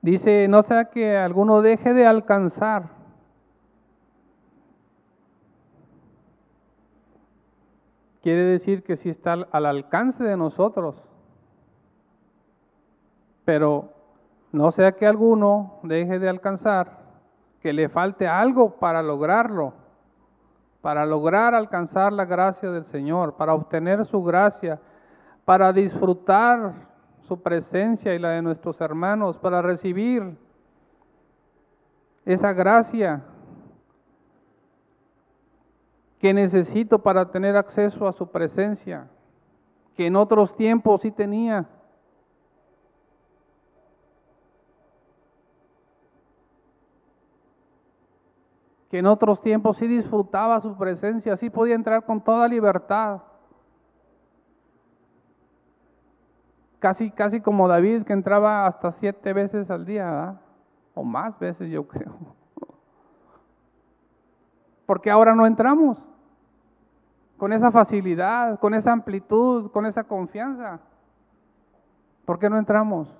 Dice, 0.00 0.48
no 0.48 0.62
sea 0.62 0.86
que 0.86 1.16
alguno 1.16 1.62
deje 1.62 1.94
de 1.94 2.06
alcanzar. 2.06 3.01
Quiere 8.22 8.44
decir 8.44 8.82
que 8.82 8.96
sí 8.96 9.08
está 9.08 9.32
al 9.32 9.66
alcance 9.66 10.22
de 10.22 10.36
nosotros. 10.36 11.02
Pero 13.44 13.90
no 14.52 14.70
sea 14.70 14.92
que 14.92 15.06
alguno 15.06 15.80
deje 15.82 16.18
de 16.18 16.28
alcanzar, 16.28 17.00
que 17.60 17.72
le 17.72 17.88
falte 17.88 18.28
algo 18.28 18.76
para 18.76 19.02
lograrlo 19.02 19.74
para 20.82 21.06
lograr 21.06 21.54
alcanzar 21.54 22.12
la 22.12 22.24
gracia 22.24 22.70
del 22.70 22.84
Señor, 22.84 23.36
para 23.36 23.54
obtener 23.54 24.04
su 24.04 24.22
gracia, 24.22 24.80
para 25.44 25.72
disfrutar 25.72 26.72
su 27.20 27.40
presencia 27.40 28.14
y 28.14 28.18
la 28.18 28.30
de 28.30 28.42
nuestros 28.42 28.80
hermanos, 28.80 29.38
para 29.38 29.62
recibir 29.62 30.36
esa 32.24 32.52
gracia 32.52 33.22
que 36.22 36.32
necesito 36.32 37.00
para 37.00 37.32
tener 37.32 37.56
acceso 37.56 38.06
a 38.06 38.12
su 38.12 38.28
presencia, 38.28 39.08
que 39.96 40.06
en 40.06 40.14
otros 40.14 40.56
tiempos 40.56 41.02
sí 41.02 41.10
tenía. 41.10 41.68
que 48.88 48.98
en 48.98 49.06
otros 49.06 49.40
tiempos 49.40 49.78
sí 49.78 49.86
disfrutaba 49.86 50.60
su 50.60 50.76
presencia, 50.76 51.34
sí 51.34 51.48
podía 51.48 51.74
entrar 51.74 52.04
con 52.04 52.20
toda 52.20 52.46
libertad. 52.46 53.22
Casi, 56.78 57.10
casi 57.10 57.40
como 57.40 57.66
David, 57.68 58.02
que 58.02 58.12
entraba 58.12 58.66
hasta 58.66 58.92
siete 58.92 59.32
veces 59.32 59.70
al 59.70 59.86
día, 59.86 60.38
o 60.92 61.02
más 61.04 61.38
veces 61.38 61.70
yo 61.70 61.88
creo. 61.88 62.18
Porque 64.84 65.10
ahora 65.10 65.34
no 65.34 65.46
entramos 65.46 66.11
con 67.42 67.52
esa 67.52 67.72
facilidad, 67.72 68.60
con 68.60 68.72
esa 68.72 68.92
amplitud, 68.92 69.72
con 69.72 69.84
esa 69.84 70.04
confianza. 70.04 70.78
¿Por 72.24 72.38
qué 72.38 72.48
no 72.48 72.56
entramos? 72.56 73.12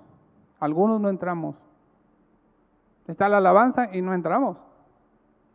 Algunos 0.60 1.00
no 1.00 1.10
entramos. 1.10 1.56
Está 3.08 3.28
la 3.28 3.38
alabanza 3.38 3.92
y 3.92 4.00
no 4.00 4.14
entramos. 4.14 4.58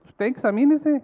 Usted 0.06 0.26
examínese. 0.26 1.02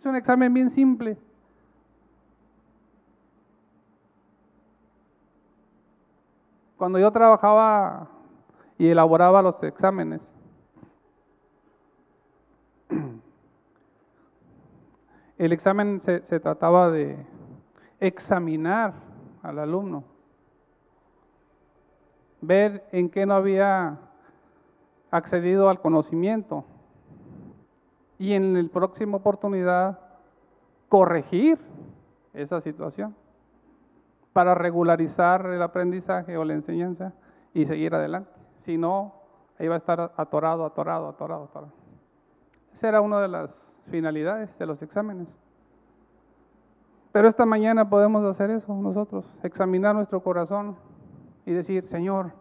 Es 0.00 0.04
un 0.04 0.16
examen 0.16 0.52
bien 0.52 0.70
simple. 0.70 1.16
Cuando 6.76 6.98
yo 6.98 7.12
trabajaba 7.12 8.08
y 8.78 8.88
elaboraba 8.88 9.42
los 9.42 9.62
exámenes, 9.62 10.20
el 15.40 15.52
examen 15.52 16.00
se, 16.00 16.22
se 16.24 16.38
trataba 16.38 16.90
de 16.90 17.16
examinar 17.98 18.92
al 19.42 19.58
alumno, 19.58 20.04
ver 22.42 22.86
en 22.92 23.08
qué 23.08 23.24
no 23.24 23.32
había 23.32 23.98
accedido 25.10 25.70
al 25.70 25.80
conocimiento 25.80 26.66
y 28.18 28.34
en 28.34 28.62
la 28.62 28.68
próxima 28.68 29.16
oportunidad 29.16 29.98
corregir 30.90 31.58
esa 32.34 32.60
situación 32.60 33.16
para 34.34 34.54
regularizar 34.54 35.46
el 35.46 35.62
aprendizaje 35.62 36.36
o 36.36 36.44
la 36.44 36.52
enseñanza 36.52 37.14
y 37.54 37.64
seguir 37.64 37.94
adelante. 37.94 38.30
Si 38.66 38.76
no, 38.76 39.14
ahí 39.58 39.68
va 39.68 39.76
a 39.76 39.78
estar 39.78 40.12
atorado, 40.18 40.66
atorado, 40.66 41.08
atorado, 41.08 41.44
atorado. 41.44 41.72
Esa 42.74 42.88
era 42.90 43.00
una 43.00 43.22
de 43.22 43.28
las 43.28 43.69
finalidades 43.90 44.56
de 44.58 44.66
los 44.66 44.82
exámenes. 44.82 45.28
Pero 47.12 47.28
esta 47.28 47.44
mañana 47.44 47.88
podemos 47.88 48.24
hacer 48.24 48.50
eso 48.50 48.72
nosotros, 48.74 49.24
examinar 49.42 49.94
nuestro 49.94 50.22
corazón 50.22 50.76
y 51.46 51.52
decir, 51.52 51.86
Señor, 51.86 52.32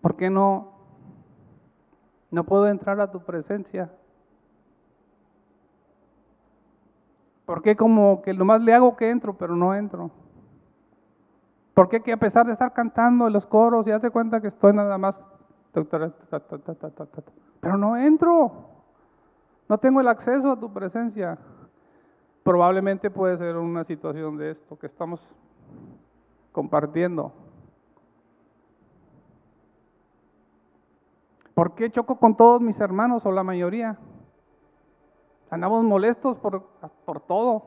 ¿por 0.00 0.16
qué 0.16 0.28
no 0.28 0.78
no 2.30 2.44
puedo 2.44 2.68
entrar 2.68 3.00
a 3.00 3.10
tu 3.10 3.20
presencia. 3.20 3.90
Porque 7.46 7.76
como 7.76 8.20
que 8.22 8.34
lo 8.34 8.44
más 8.44 8.60
le 8.60 8.74
hago 8.74 8.96
que 8.96 9.10
entro, 9.10 9.36
pero 9.38 9.56
no 9.56 9.74
entro? 9.74 10.10
Porque 11.72 12.02
que 12.02 12.12
a 12.12 12.18
pesar 12.18 12.44
de 12.46 12.52
estar 12.52 12.72
cantando 12.74 13.26
en 13.26 13.32
los 13.32 13.46
coros 13.46 13.86
y 13.86 13.92
hace 13.92 14.10
cuenta 14.10 14.40
que 14.40 14.48
estoy 14.48 14.74
nada 14.74 14.98
más, 14.98 15.22
pero 17.60 17.78
no 17.78 17.96
entro? 17.96 18.52
No 19.68 19.78
tengo 19.78 20.00
el 20.00 20.08
acceso 20.08 20.52
a 20.52 20.58
tu 20.58 20.72
presencia. 20.72 21.38
Probablemente 22.42 23.10
puede 23.10 23.36
ser 23.36 23.56
una 23.56 23.84
situación 23.84 24.38
de 24.38 24.52
esto, 24.52 24.78
que 24.78 24.86
estamos 24.86 25.20
compartiendo. 26.52 27.32
¿Por 31.52 31.74
qué 31.74 31.90
choco 31.90 32.18
con 32.18 32.36
todos 32.36 32.60
mis 32.60 32.80
hermanos 32.80 33.26
o 33.26 33.32
la 33.32 33.42
mayoría? 33.42 33.98
Andamos 35.50 35.84
molestos 35.84 36.38
por, 36.38 36.62
por 37.04 37.20
todo. 37.20 37.64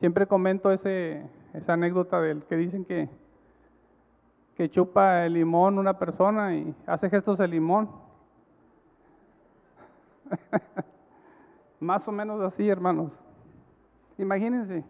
Siempre 0.00 0.26
comento 0.26 0.72
ese, 0.72 1.28
esa 1.52 1.74
anécdota 1.74 2.20
del 2.20 2.44
que 2.44 2.56
dicen 2.56 2.84
que, 2.84 3.08
que 4.56 4.70
chupa 4.70 5.26
el 5.26 5.34
limón 5.34 5.78
una 5.78 5.98
persona 5.98 6.54
y 6.54 6.74
hace 6.86 7.10
gestos 7.10 7.38
de 7.38 7.48
limón. 7.48 8.07
Más 11.80 12.06
o 12.08 12.12
menos 12.12 12.40
así, 12.40 12.68
hermanos. 12.68 13.12
Imagínense, 14.16 14.84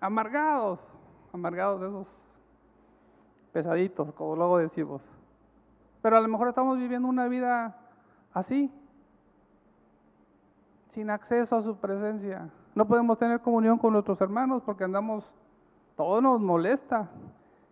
amargados, 0.00 0.80
amargados 1.32 1.80
de 1.80 1.88
esos 1.88 2.18
pesaditos, 3.52 4.12
como 4.14 4.36
luego 4.36 4.58
decimos. 4.58 5.02
Pero 6.02 6.16
a 6.16 6.20
lo 6.20 6.28
mejor 6.28 6.48
estamos 6.48 6.76
viviendo 6.78 7.08
una 7.08 7.28
vida 7.28 7.76
así, 8.34 8.70
sin 10.92 11.10
acceso 11.10 11.56
a 11.56 11.62
su 11.62 11.76
presencia. 11.76 12.50
No 12.74 12.86
podemos 12.86 13.18
tener 13.18 13.40
comunión 13.40 13.78
con 13.78 13.92
nuestros 13.92 14.20
hermanos 14.20 14.62
porque 14.64 14.84
andamos, 14.84 15.24
todo 15.96 16.20
nos 16.20 16.40
molesta. 16.40 17.10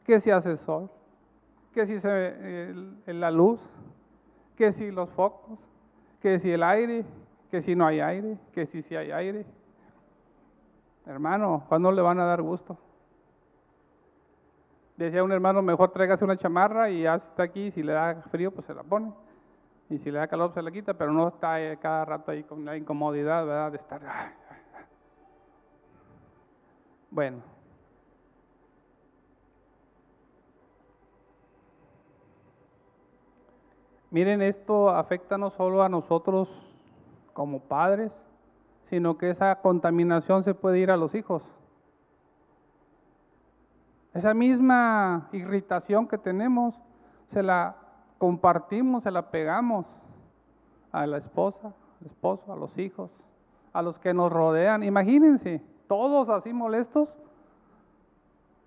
Que 0.05 0.18
si 0.18 0.31
hace 0.31 0.57
sol, 0.57 0.90
que 1.72 1.87
si 1.87 2.00
se, 2.00 2.74
la 3.07 3.31
luz, 3.31 3.61
que 4.57 4.72
si 4.72 4.90
los 4.90 5.11
focos, 5.11 5.59
que 6.21 6.39
si 6.39 6.51
el 6.51 6.63
aire, 6.63 7.05
que 7.51 7.63
si 7.63 7.75
no 7.75 7.87
hay 7.87 8.01
aire, 8.01 8.39
que 8.53 8.67
si 8.67 8.83
si 8.83 8.97
hay 8.97 9.11
aire. 9.11 9.45
Hermano, 11.07 11.65
¿cuándo 11.69 11.91
le 11.91 12.03
van 12.03 12.21
a 12.21 12.25
dar 12.25 12.43
gusto? 12.43 12.79
Decía 14.97 15.25
un 15.25 15.33
hermano, 15.33 15.63
mejor 15.63 15.91
tráigase 15.93 16.25
una 16.25 16.37
chamarra 16.37 16.91
y 16.91 17.03
ya 17.03 17.15
está 17.15 17.45
aquí, 17.45 17.71
si 17.71 17.83
le 17.83 17.93
da 17.93 18.23
frío, 18.31 18.51
pues 18.51 18.67
se 18.67 18.75
la 18.75 18.83
pone. 18.83 19.13
Y 19.89 19.99
si 19.99 20.11
le 20.11 20.19
da 20.19 20.29
calor, 20.29 20.53
se 20.53 20.63
la 20.63 20.71
quita, 20.71 20.95
pero 20.95 21.11
no 21.13 21.29
está 21.29 21.57
cada 21.81 22.05
rato 22.05 22.31
ahí 22.31 22.45
con 22.45 22.65
la 22.65 22.77
incomodidad, 22.77 23.47
¿verdad? 23.47 23.73
De 23.73 23.79
estar... 23.79 24.01
Bueno. 27.11 27.60
Miren, 34.11 34.42
esto 34.42 34.90
afecta 34.90 35.38
no 35.38 35.51
solo 35.51 35.85
a 35.85 35.88
nosotros 35.88 36.49
como 37.33 37.61
padres, 37.61 38.12
sino 38.87 39.16
que 39.16 39.31
esa 39.31 39.55
contaminación 39.57 40.42
se 40.42 40.53
puede 40.53 40.81
ir 40.81 40.90
a 40.90 40.96
los 40.96 41.14
hijos. 41.14 41.44
Esa 44.12 44.35
misma 44.35 45.29
irritación 45.31 46.09
que 46.09 46.18
tenemos, 46.18 46.75
se 47.29 47.44
la 47.44 47.77
compartimos, 48.18 49.05
se 49.05 49.12
la 49.12 49.31
pegamos 49.31 49.87
a 50.90 51.07
la 51.07 51.18
esposa, 51.18 51.73
al 52.01 52.07
esposo, 52.07 52.53
a 52.53 52.57
los 52.57 52.77
hijos, 52.79 53.12
a 53.73 53.81
los 53.81 53.96
que 54.01 54.12
nos 54.12 54.33
rodean. 54.33 54.83
Imagínense, 54.83 55.62
todos 55.87 56.29
así 56.29 56.53
molestos, 56.53 57.09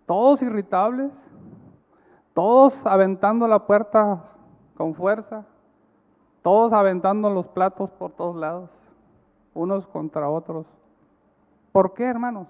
todos 0.06 0.42
irritables, 0.42 1.12
todos 2.34 2.86
aventando 2.86 3.46
la 3.46 3.68
puerta 3.68 4.24
con 4.76 4.96
fuerza, 4.96 5.46
todos 6.42 6.74
aventando 6.74 7.30
los 7.30 7.48
platos 7.48 7.90
por 7.92 8.12
todos 8.12 8.36
lados, 8.36 8.70
unos 9.54 9.88
contra 9.88 10.30
otros. 10.30 10.66
¿Por 11.72 11.94
qué, 11.94 12.06
hermanos? 12.06 12.48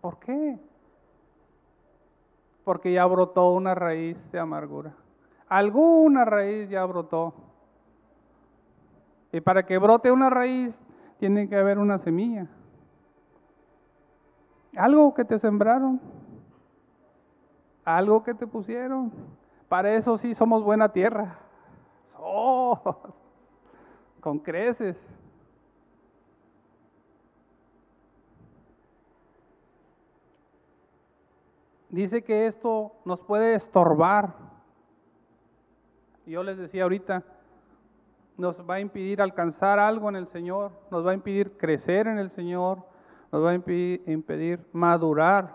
¿Por 0.00 0.18
qué? 0.18 0.58
porque 2.66 2.92
ya 2.92 3.06
brotó 3.06 3.52
una 3.52 3.76
raíz 3.76 4.18
de 4.32 4.40
amargura. 4.40 4.92
Alguna 5.48 6.24
raíz 6.24 6.68
ya 6.68 6.84
brotó. 6.84 7.32
Y 9.30 9.40
para 9.40 9.64
que 9.64 9.78
brote 9.78 10.10
una 10.10 10.30
raíz, 10.30 10.76
tiene 11.20 11.48
que 11.48 11.54
haber 11.54 11.78
una 11.78 11.98
semilla. 11.98 12.48
Algo 14.76 15.14
que 15.14 15.24
te 15.24 15.38
sembraron. 15.38 16.00
Algo 17.84 18.24
que 18.24 18.34
te 18.34 18.48
pusieron. 18.48 19.12
Para 19.68 19.94
eso 19.94 20.18
sí 20.18 20.34
somos 20.34 20.64
buena 20.64 20.88
tierra. 20.88 21.38
Oh, 22.18 23.14
con 24.20 24.38
creces. 24.38 24.96
dice 31.96 32.22
que 32.22 32.46
esto 32.46 32.92
nos 33.06 33.20
puede 33.20 33.54
estorbar. 33.54 34.34
Yo 36.26 36.42
les 36.42 36.58
decía 36.58 36.82
ahorita, 36.82 37.22
nos 38.36 38.58
va 38.68 38.74
a 38.74 38.80
impedir 38.80 39.22
alcanzar 39.22 39.78
algo 39.78 40.10
en 40.10 40.16
el 40.16 40.26
Señor, 40.26 40.72
nos 40.90 41.06
va 41.06 41.12
a 41.12 41.14
impedir 41.14 41.56
crecer 41.56 42.06
en 42.06 42.18
el 42.18 42.28
Señor, 42.30 42.80
nos 43.32 43.42
va 43.42 43.50
a 43.50 43.54
impedir, 43.54 44.60
madurar, 44.72 45.54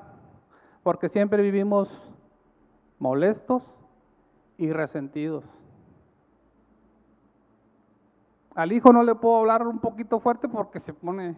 porque 0.81 1.09
siempre 1.09 1.43
vivimos 1.43 1.89
molestos 2.97 3.63
y 4.57 4.71
resentidos. 4.71 5.60
Al 8.55 8.71
hijo 8.71 8.91
no 8.91 9.03
le 9.03 9.15
puedo 9.15 9.37
hablar 9.37 9.65
un 9.67 9.79
poquito 9.79 10.19
fuerte 10.19 10.47
porque 10.47 10.79
se 10.79 10.93
pone... 10.93 11.37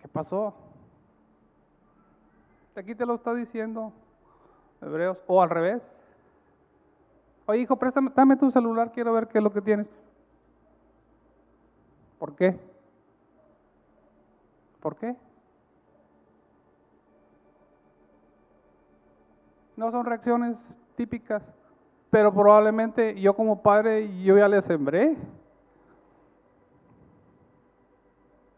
¿Qué 0.00 0.08
pasó? 0.08 0.54
Aquí 2.74 2.94
te 2.94 3.06
lo 3.06 3.14
está 3.14 3.34
diciendo 3.34 3.92
Hebreos, 4.80 5.18
o 5.26 5.40
al 5.40 5.50
revés. 5.50 5.82
Oye, 7.46 7.60
hijo, 7.60 7.76
préstame, 7.76 8.10
dame 8.14 8.36
tu 8.36 8.50
celular, 8.50 8.90
quiero 8.92 9.12
ver 9.12 9.28
qué 9.28 9.38
es 9.38 9.44
lo 9.44 9.52
que 9.52 9.60
tienes. 9.60 9.86
¿Por 12.18 12.34
qué? 12.34 12.58
¿Por 14.80 14.96
qué? 14.96 15.14
No 19.76 19.90
son 19.90 20.06
reacciones 20.06 20.56
típicas, 20.96 21.42
pero 22.14 22.32
probablemente 22.32 23.20
yo 23.20 23.34
como 23.34 23.60
padre 23.60 24.22
yo 24.22 24.38
ya 24.38 24.46
le 24.46 24.62
sembré. 24.62 25.16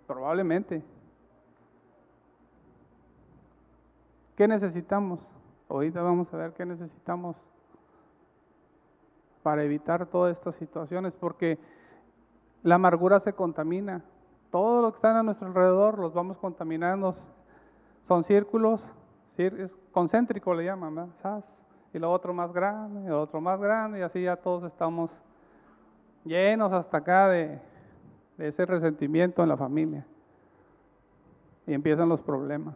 Probablemente. 0.06 0.84
¿Qué 4.36 4.46
necesitamos? 4.46 5.20
Ahorita 5.70 6.02
vamos 6.02 6.30
a 6.34 6.36
ver 6.36 6.52
qué 6.52 6.66
necesitamos 6.66 7.34
para 9.42 9.64
evitar 9.64 10.04
todas 10.04 10.36
estas 10.36 10.56
situaciones, 10.56 11.16
porque 11.16 11.58
la 12.62 12.74
amargura 12.74 13.20
se 13.20 13.32
contamina. 13.32 14.04
Todo 14.50 14.82
lo 14.82 14.90
que 14.90 14.96
está 14.96 15.18
a 15.18 15.22
nuestro 15.22 15.48
alrededor 15.48 15.98
los 15.98 16.12
vamos 16.12 16.36
contaminando. 16.36 17.14
Son 18.06 18.22
círculos, 18.22 18.86
concéntricos 19.92 20.54
le 20.58 20.64
llaman, 20.66 20.94
¿verdad? 20.94 21.42
Y 21.92 21.98
lo 21.98 22.12
otro 22.12 22.34
más 22.34 22.52
grande, 22.52 23.04
y 23.04 23.08
lo 23.08 23.22
otro 23.22 23.40
más 23.40 23.60
grande, 23.60 24.00
y 24.00 24.02
así 24.02 24.22
ya 24.22 24.36
todos 24.36 24.64
estamos 24.64 25.10
llenos 26.24 26.72
hasta 26.72 26.98
acá 26.98 27.28
de, 27.28 27.58
de 28.36 28.48
ese 28.48 28.66
resentimiento 28.66 29.42
en 29.42 29.48
la 29.48 29.56
familia. 29.56 30.06
Y 31.66 31.74
empiezan 31.74 32.08
los 32.08 32.20
problemas. 32.20 32.74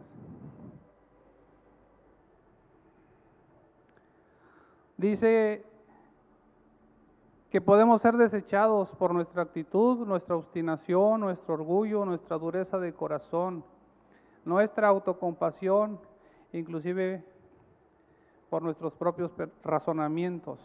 Dice 4.97 5.63
que 7.51 7.59
podemos 7.59 8.01
ser 8.01 8.15
desechados 8.15 8.89
por 8.91 9.13
nuestra 9.13 9.41
actitud, 9.41 10.07
nuestra 10.07 10.37
obstinación, 10.37 11.19
nuestro 11.19 11.55
orgullo, 11.55 12.05
nuestra 12.05 12.37
dureza 12.37 12.79
de 12.79 12.93
corazón, 12.93 13.63
nuestra 14.45 14.87
autocompasión, 14.87 15.99
inclusive 16.53 17.25
por 18.51 18.61
nuestros 18.61 18.93
propios 18.93 19.31
razonamientos. 19.63 20.59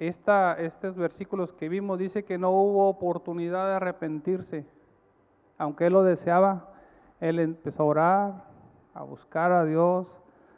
Esta, 0.00 0.54
estos 0.54 0.96
versículos 0.96 1.52
que 1.52 1.68
vimos 1.68 2.00
dice 2.00 2.24
que 2.24 2.36
no 2.36 2.50
hubo 2.50 2.88
oportunidad 2.88 3.68
de 3.68 3.74
arrepentirse. 3.74 4.66
Aunque 5.56 5.86
él 5.86 5.92
lo 5.92 6.02
deseaba, 6.02 6.72
él 7.20 7.38
empezó 7.38 7.84
a 7.84 7.86
orar, 7.86 8.44
a 8.92 9.04
buscar 9.04 9.52
a 9.52 9.64
Dios, 9.64 10.12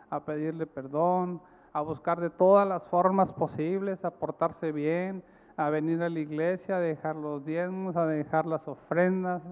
a 0.09 0.21
pedirle 0.21 0.67
perdón, 0.67 1.43
a 1.75 1.83
buscar 1.83 2.19
de 2.19 2.31
todas 2.31 2.67
las 2.67 2.83
formas 2.85 3.31
posibles, 3.35 4.03
a 4.07 4.11
portarse 4.11 4.73
bien, 4.73 5.23
a 5.55 5.69
venir 5.69 6.03
a 6.03 6.09
la 6.09 6.19
iglesia, 6.19 6.77
a 6.77 6.81
dejar 6.81 7.17
los 7.17 7.45
diezmos, 7.45 7.95
a 7.97 8.07
dejar 8.07 8.47
las 8.47 8.67
ofrendas, 8.67 9.43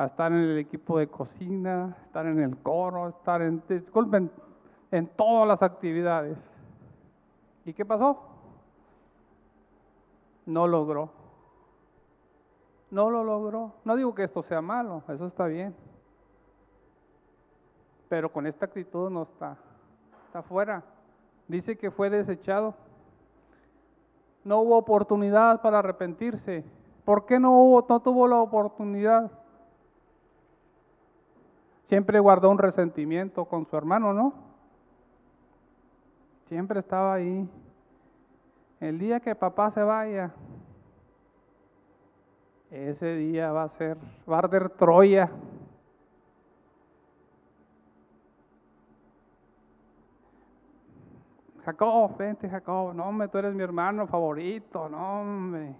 a 0.00 0.06
estar 0.06 0.32
en 0.32 0.38
el 0.38 0.58
equipo 0.58 0.98
de 0.98 1.08
cocina, 1.08 1.94
estar 2.06 2.24
en 2.24 2.40
el 2.40 2.56
coro, 2.56 3.10
estar 3.10 3.42
en, 3.42 3.62
disculpen, 3.68 4.30
en 4.90 5.06
todas 5.08 5.46
las 5.46 5.62
actividades. 5.62 6.38
¿Y 7.66 7.74
qué 7.74 7.84
pasó? 7.84 8.18
No 10.46 10.66
logró. 10.66 11.10
No 12.90 13.10
lo 13.10 13.22
logró. 13.24 13.74
No 13.84 13.94
digo 13.94 14.14
que 14.14 14.24
esto 14.24 14.42
sea 14.42 14.62
malo, 14.62 15.02
eso 15.06 15.26
está 15.26 15.44
bien. 15.44 15.76
Pero 18.08 18.32
con 18.32 18.46
esta 18.46 18.64
actitud 18.64 19.10
no 19.10 19.24
está. 19.24 19.58
Está 20.28 20.42
fuera. 20.42 20.82
Dice 21.46 21.76
que 21.76 21.90
fue 21.90 22.08
desechado. 22.08 22.74
No 24.44 24.60
hubo 24.60 24.78
oportunidad 24.78 25.60
para 25.60 25.80
arrepentirse. 25.80 26.64
¿Por 27.04 27.26
qué 27.26 27.38
no 27.38 27.52
hubo, 27.52 27.84
no 27.86 28.00
tuvo 28.00 28.26
la 28.26 28.40
oportunidad? 28.40 29.30
Siempre 31.90 32.20
guardó 32.20 32.50
un 32.50 32.58
resentimiento 32.58 33.46
con 33.46 33.66
su 33.66 33.76
hermano, 33.76 34.12
¿no? 34.12 34.32
Siempre 36.46 36.78
estaba 36.78 37.14
ahí. 37.14 37.50
El 38.78 38.96
día 39.00 39.18
que 39.18 39.34
papá 39.34 39.72
se 39.72 39.82
vaya, 39.82 40.30
ese 42.70 43.16
día 43.16 43.50
va 43.50 43.64
a 43.64 43.68
ser, 43.70 43.98
va 44.30 44.36
a 44.36 44.38
arder 44.38 44.70
Troya. 44.70 45.28
Jacob, 51.64 52.16
vente 52.16 52.48
Jacob, 52.48 52.94
no 52.94 53.08
hombre, 53.08 53.26
tú 53.26 53.38
eres 53.38 53.52
mi 53.52 53.64
hermano 53.64 54.06
favorito, 54.06 54.88
no 54.88 55.22
hombre. 55.22 55.74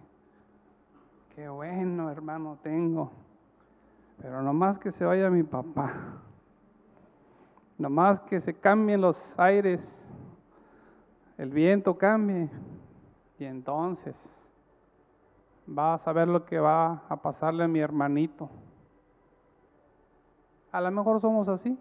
Qué 1.36 1.48
bueno 1.48 2.10
hermano 2.10 2.58
tengo. 2.64 3.12
Pero 4.20 4.42
nomás 4.42 4.78
que 4.78 4.92
se 4.92 5.04
vaya 5.04 5.30
mi 5.30 5.42
papá. 5.42 5.92
Nomás 7.78 8.20
que 8.20 8.40
se 8.40 8.54
cambien 8.54 9.00
los 9.00 9.18
aires, 9.38 9.80
el 11.38 11.50
viento 11.50 11.96
cambie. 11.96 12.50
Y 13.38 13.44
entonces 13.44 14.14
va 15.66 15.94
a 15.94 15.98
saber 15.98 16.28
lo 16.28 16.44
que 16.44 16.58
va 16.58 17.04
a 17.08 17.16
pasarle 17.16 17.64
a 17.64 17.68
mi 17.68 17.80
hermanito. 17.80 18.50
A 20.72 20.80
lo 20.80 20.90
mejor 20.90 21.20
somos 21.20 21.48
así, 21.48 21.78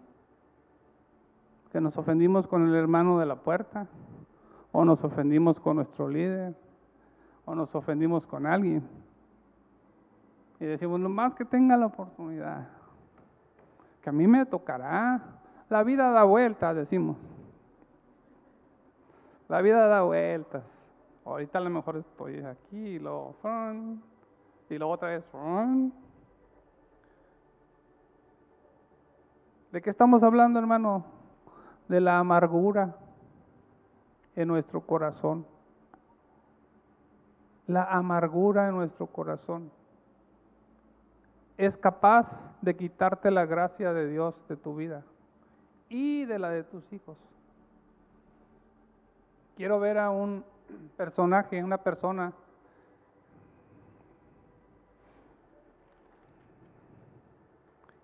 que 1.70 1.80
nos 1.80 1.96
ofendimos 1.96 2.46
con 2.46 2.66
el 2.66 2.74
hermano 2.74 3.18
de 3.18 3.26
la 3.26 3.36
puerta, 3.36 3.86
o 4.72 4.84
nos 4.84 5.04
ofendimos 5.04 5.60
con 5.60 5.76
nuestro 5.76 6.08
líder, 6.08 6.56
o 7.44 7.54
nos 7.54 7.74
ofendimos 7.74 8.26
con 8.26 8.46
alguien. 8.46 8.82
Y 10.60 10.66
decimos, 10.66 11.00
nomás 11.00 11.34
que 11.34 11.46
tenga 11.46 11.74
la 11.78 11.86
oportunidad, 11.86 12.68
que 14.02 14.10
a 14.10 14.12
mí 14.12 14.26
me 14.26 14.44
tocará. 14.44 15.22
La 15.70 15.82
vida 15.82 16.10
da 16.10 16.24
vueltas, 16.24 16.76
decimos. 16.76 17.16
La 19.48 19.62
vida 19.62 19.86
da 19.86 20.02
vueltas. 20.02 20.62
Ahorita 21.24 21.58
a 21.58 21.62
lo 21.62 21.70
mejor 21.70 21.96
estoy 21.96 22.44
aquí 22.44 22.76
y 22.76 22.98
luego 22.98 23.34
y 24.68 24.78
luego 24.78 24.92
otra 24.92 25.08
vez 25.08 25.24
¿De 29.72 29.80
qué 29.80 29.90
estamos 29.90 30.22
hablando, 30.22 30.58
hermano? 30.58 31.04
De 31.88 32.00
la 32.00 32.18
amargura 32.18 32.96
en 34.36 34.48
nuestro 34.48 34.82
corazón. 34.82 35.46
La 37.66 37.84
amargura 37.84 38.68
en 38.68 38.74
nuestro 38.74 39.06
corazón 39.06 39.70
es 41.60 41.76
capaz 41.76 42.26
de 42.62 42.74
quitarte 42.74 43.30
la 43.30 43.44
gracia 43.44 43.92
de 43.92 44.08
Dios 44.08 44.34
de 44.48 44.56
tu 44.56 44.74
vida 44.74 45.04
y 45.90 46.24
de 46.24 46.38
la 46.38 46.48
de 46.48 46.64
tus 46.64 46.90
hijos. 46.90 47.18
Quiero 49.56 49.78
ver 49.78 49.98
a 49.98 50.08
un 50.08 50.42
personaje, 50.96 51.62
una 51.62 51.76
persona 51.76 52.32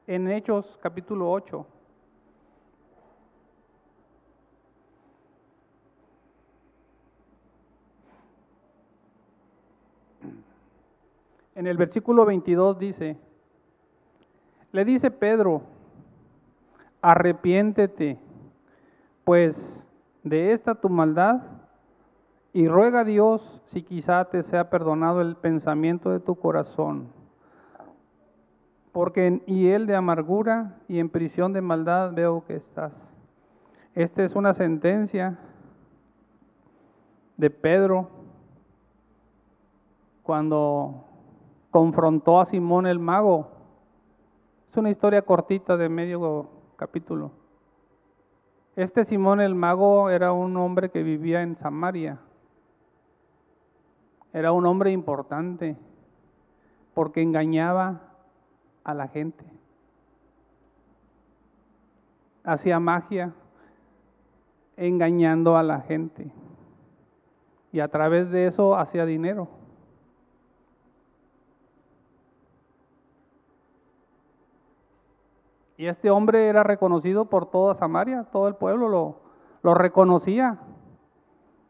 en 0.06 0.30
Hechos 0.30 0.78
capítulo 0.82 1.30
8. 1.30 1.66
En 11.54 11.66
el 11.66 11.78
versículo 11.78 12.26
22 12.26 12.78
dice, 12.78 13.16
le 14.76 14.84
dice 14.84 15.10
Pedro, 15.10 15.62
arrepiéntete, 17.00 18.18
pues 19.24 19.56
de 20.22 20.52
esta 20.52 20.74
tu 20.74 20.90
maldad 20.90 21.40
y 22.52 22.68
ruega 22.68 23.00
a 23.00 23.04
Dios 23.04 23.62
si 23.68 23.82
quizá 23.82 24.26
te 24.26 24.42
sea 24.42 24.68
perdonado 24.68 25.22
el 25.22 25.34
pensamiento 25.36 26.10
de 26.10 26.20
tu 26.20 26.34
corazón. 26.34 27.08
Porque 28.92 29.26
en 29.26 29.40
hiel 29.46 29.86
de 29.86 29.96
amargura 29.96 30.74
y 30.88 30.98
en 30.98 31.08
prisión 31.08 31.54
de 31.54 31.62
maldad 31.62 32.12
veo 32.12 32.44
que 32.44 32.56
estás. 32.56 32.92
Esta 33.94 34.24
es 34.24 34.36
una 34.36 34.52
sentencia 34.52 35.38
de 37.38 37.48
Pedro 37.48 38.10
cuando 40.22 41.06
confrontó 41.70 42.40
a 42.40 42.44
Simón 42.44 42.86
el 42.86 42.98
mago. 42.98 43.55
Es 44.70 44.76
una 44.76 44.90
historia 44.90 45.22
cortita 45.22 45.76
de 45.76 45.88
medio 45.88 46.48
capítulo. 46.76 47.30
Este 48.74 49.04
Simón 49.04 49.40
el 49.40 49.54
mago 49.54 50.10
era 50.10 50.32
un 50.32 50.56
hombre 50.56 50.90
que 50.90 51.02
vivía 51.02 51.42
en 51.42 51.56
Samaria 51.56 52.18
era 54.36 54.52
un 54.52 54.66
hombre 54.66 54.90
importante 54.90 55.78
porque 56.92 57.22
engañaba 57.22 58.02
a 58.84 58.92
la 58.92 59.08
gente. 59.08 59.46
Hacía 62.44 62.78
magia 62.78 63.32
engañando 64.76 65.56
a 65.56 65.62
la 65.62 65.80
gente. 65.80 66.30
Y 67.72 67.80
a 67.80 67.88
través 67.88 68.30
de 68.30 68.46
eso 68.46 68.76
hacía 68.76 69.06
dinero. 69.06 69.48
Y 75.76 75.86
este 75.86 76.10
hombre 76.10 76.48
era 76.48 76.62
reconocido 76.62 77.26
por 77.26 77.50
toda 77.50 77.74
Samaria, 77.74 78.24
todo 78.32 78.48
el 78.48 78.54
pueblo 78.54 78.88
lo, 78.88 79.74
reconocía. 79.74 80.58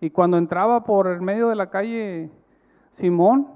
Y 0.01 0.11
cuando 0.11 0.37
entraba 0.37 0.85
por 0.85 1.09
el 1.09 1.21
medio 1.21 1.49
de 1.49 1.57
la 1.57 1.71
calle 1.71 2.31
Simón, 2.91 3.49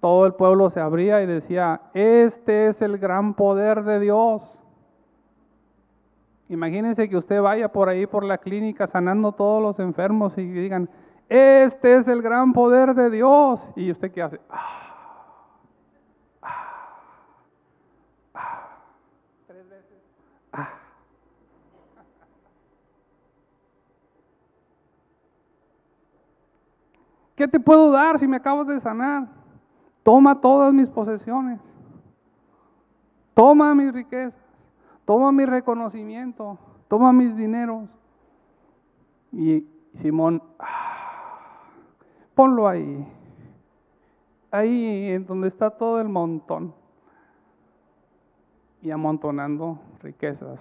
todo 0.00 0.26
el 0.26 0.34
pueblo 0.34 0.70
se 0.70 0.80
abría 0.80 1.22
y 1.22 1.26
decía, 1.26 1.82
este 1.94 2.68
es 2.68 2.82
el 2.82 2.98
gran 2.98 3.34
poder 3.34 3.84
de 3.84 4.00
Dios. 4.00 4.42
Imagínense 6.48 7.08
que 7.08 7.16
usted 7.16 7.40
vaya 7.40 7.68
por 7.68 7.88
ahí 7.88 8.06
por 8.06 8.24
la 8.24 8.38
clínica 8.38 8.88
sanando 8.88 9.32
todos 9.32 9.62
los 9.62 9.78
enfermos 9.78 10.36
y 10.36 10.44
digan, 10.44 10.88
este 11.30 11.96
es 11.98 12.08
el 12.08 12.22
gran 12.22 12.52
poder 12.52 12.94
de 12.94 13.08
Dios. 13.08 13.60
Y 13.76 13.92
usted 13.92 14.10
qué 14.10 14.20
hace? 14.20 14.40
Ah, 14.50 15.46
ah, 16.42 16.86
ah. 18.34 18.68
Tres 19.46 19.68
veces. 19.68 20.02
Ah. 20.52 20.70
¿Qué 27.40 27.48
te 27.48 27.58
puedo 27.58 27.90
dar 27.90 28.18
si 28.18 28.28
me 28.28 28.36
acabas 28.36 28.66
de 28.66 28.78
sanar? 28.80 29.26
Toma 30.02 30.42
todas 30.42 30.74
mis 30.74 30.90
posesiones. 30.90 31.58
Toma 33.32 33.74
mis 33.74 33.94
riquezas. 33.94 34.38
Toma 35.06 35.32
mi 35.32 35.46
reconocimiento. 35.46 36.58
Toma 36.86 37.14
mis 37.14 37.34
dineros. 37.34 37.88
Y 39.32 39.66
Simón, 39.94 40.42
ah, 40.58 41.62
ponlo 42.34 42.68
ahí. 42.68 43.10
Ahí 44.50 45.08
en 45.12 45.24
donde 45.24 45.48
está 45.48 45.70
todo 45.70 45.98
el 45.98 46.10
montón. 46.10 46.74
Y 48.82 48.90
amontonando 48.90 49.78
riquezas. 50.02 50.60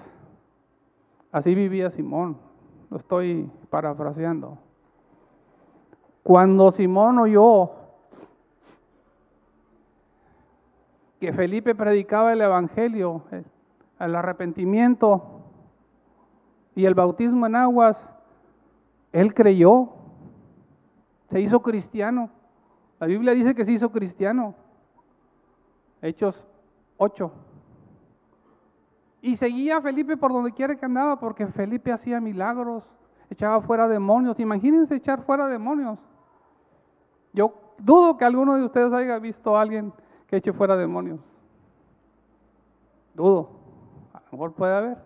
Así 1.30 1.54
vivía 1.54 1.90
Simón. 1.90 2.38
Lo 2.90 2.96
estoy 2.96 3.52
parafraseando. 3.70 4.69
Cuando 6.24 6.72
Simón 6.72 7.18
oyó 7.20 7.72
que 11.20 11.34
Felipe 11.34 11.76
predicaba 11.76 12.34
el 12.34 12.42
Evangelio, 12.42 13.24
el 14.00 14.16
arrepentimiento 14.16 15.42
y 16.76 16.86
el 16.86 16.94
bautismo 16.94 17.46
en 17.46 17.56
aguas, 17.56 18.10
él 19.12 19.34
creyó, 19.34 19.90
se 21.30 21.42
hizo 21.42 21.62
cristiano. 21.62 22.30
La 23.00 23.08
Biblia 23.08 23.34
dice 23.34 23.56
que 23.56 23.66
se 23.66 23.74
hizo 23.74 23.92
cristiano. 23.92 24.56
Hechos 26.02 26.46
8. 26.98 27.32
Y 29.22 29.36
seguía 29.36 29.78
a 29.78 29.82
Felipe 29.82 30.16
por 30.16 30.32
donde 30.32 30.54
quiera 30.54 30.76
que 30.76 30.86
andaba, 30.86 31.20
porque 31.20 31.48
Felipe 31.48 31.92
hacía 31.92 32.22
milagros, 32.22 32.88
echaba 33.30 33.62
fuera 33.62 33.88
demonios. 33.88 34.40
Imagínense 34.40 34.96
echar 34.96 35.24
fuera 35.24 35.48
demonios. 35.48 36.00
Yo 37.34 37.54
dudo 37.78 38.18
que 38.18 38.26
alguno 38.26 38.56
de 38.56 38.64
ustedes 38.64 38.92
haya 38.94 39.20
visto 39.20 39.58
a 39.58 39.62
alguien 39.62 39.94
que 40.28 40.38
eche 40.38 40.54
fuera 40.54 40.76
demonios. 40.76 41.20
Dudo. 43.14 43.50
A 44.14 44.20
lo 44.20 44.32
mejor 44.32 44.54
puede 44.54 44.76
haber. 44.76 44.98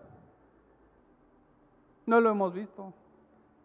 No 2.06 2.20
lo 2.20 2.30
hemos 2.30 2.52
visto. 2.52 2.92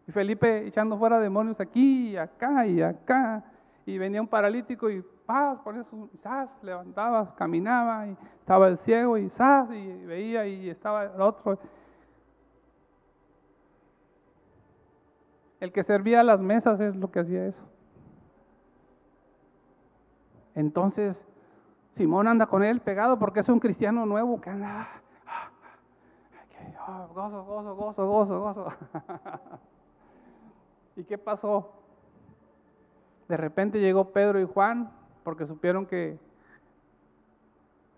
Y 0.08 0.12
Felipe 0.12 0.65
echando 0.65 0.98
fuera 0.98 1.19
demonios 1.19 1.60
aquí 1.60 2.10
y 2.10 2.17
acá 2.17 2.65
y 2.65 2.82
acá. 2.82 3.43
Y 3.86 3.98
venía 3.98 4.22
un 4.22 4.28
paralítico 4.28 4.89
y 4.89 5.04
paz, 5.26 5.60
por 5.63 5.78
eso, 5.78 6.10
¡zas! 6.24 6.50
levantaba, 6.63 7.36
caminaba 7.36 8.08
y 8.08 8.17
estaba 8.39 8.67
el 8.67 8.78
ciego 8.80 9.17
y 9.17 9.30
¡zas! 9.30 9.69
y 9.72 10.06
veía 10.06 10.48
y 10.48 10.69
estaba 10.69 11.06
el 11.06 11.22
otro. 11.22 11.60
El 15.60 15.72
que 15.72 15.84
servía 15.84 16.24
las 16.24 16.39
mesas 16.39 16.80
es 16.80 16.95
lo 16.95 17.12
que 17.12 17.19
hacía 17.19 17.45
eso. 17.45 17.63
Entonces, 20.55 21.27
Simón 21.91 22.27
anda 22.27 22.47
con 22.47 22.63
él 22.63 22.81
pegado 22.81 23.19
porque 23.19 23.41
es 23.41 23.49
un 23.49 23.59
cristiano 23.59 24.05
nuevo 24.05 24.41
que 24.41 24.49
anda, 24.49 24.88
ah, 25.27 25.49
ah, 26.79 27.07
gozo, 27.13 27.43
gozo, 27.43 27.75
gozo, 27.75 28.07
gozo, 28.07 28.41
gozo. 28.41 28.73
¿Y 30.95 31.03
qué 31.03 31.17
pasó? 31.17 31.71
De 33.27 33.38
repente 33.38 33.79
llegó 33.79 34.12
Pedro 34.12 34.39
y 34.39 34.45
Juan 34.45 34.91
porque 35.23 35.45
supieron 35.45 35.85
que 35.85 36.17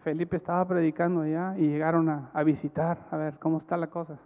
Felipe 0.03 0.35
estaba 0.35 0.67
predicando 0.67 1.21
allá 1.21 1.55
y 1.57 1.67
llegaron 1.67 2.09
a 2.09 2.43
visitar, 2.43 2.97
a 3.11 3.17
ver 3.17 3.39
cómo 3.39 3.59
está 3.59 3.77
la 3.77 3.87
cosa. 3.87 4.17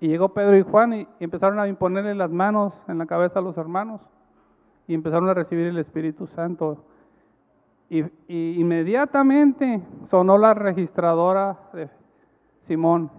Y 0.00 0.08
llegó 0.08 0.30
Pedro 0.30 0.56
y 0.56 0.62
Juan 0.62 0.92
y, 0.92 1.08
empezaron 1.20 1.58
a 1.58 1.68
imponerle 1.68 2.14
las 2.14 2.30
manos 2.30 2.82
en 2.88 2.98
la 2.98 3.06
cabeza 3.06 3.38
a 3.38 3.42
los 3.42 3.56
hermanos 3.56 4.00
y 4.86 4.94
empezaron 4.94 5.28
a 5.28 5.34
recibir 5.34 5.66
el 5.66 5.78
Espíritu 5.78 6.26
Santo. 6.26 6.84
Y, 7.88 8.04
inmediatamente 8.28 9.80
sonó 10.06 10.38
la 10.38 10.54
registradora 10.54 11.58
de 11.72 11.88
Simón. 12.62 13.10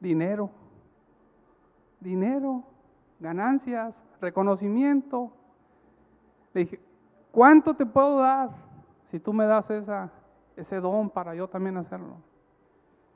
Dinero, 0.00 0.50
dinero, 2.00 2.62
ganancias, 3.18 3.94
reconocimiento. 4.20 5.32
Le 6.52 6.62
dije, 6.62 6.80
¿cuánto 7.32 7.74
te 7.74 7.86
puedo 7.86 8.18
dar 8.18 8.50
si 9.10 9.18
tú 9.18 9.32
me 9.32 9.46
das 9.46 9.64
ese 10.56 10.80
don 10.80 11.08
para 11.08 11.34
yo 11.34 11.48
también 11.48 11.76
hacerlo? 11.78 12.16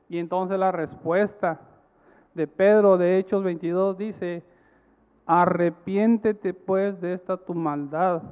Y 0.08 0.18
entonces 0.18 0.58
la 0.58 0.72
respuesta 0.72 1.60
de 2.34 2.46
Pedro 2.46 2.96
de 2.96 3.18
Hechos 3.18 3.44
22 3.44 3.98
dice, 3.98 4.42
arrepiéntete 5.28 6.52
pues 6.52 7.00
de 7.00 7.12
esta 7.12 7.36
tu 7.36 7.54
maldad. 7.54 8.22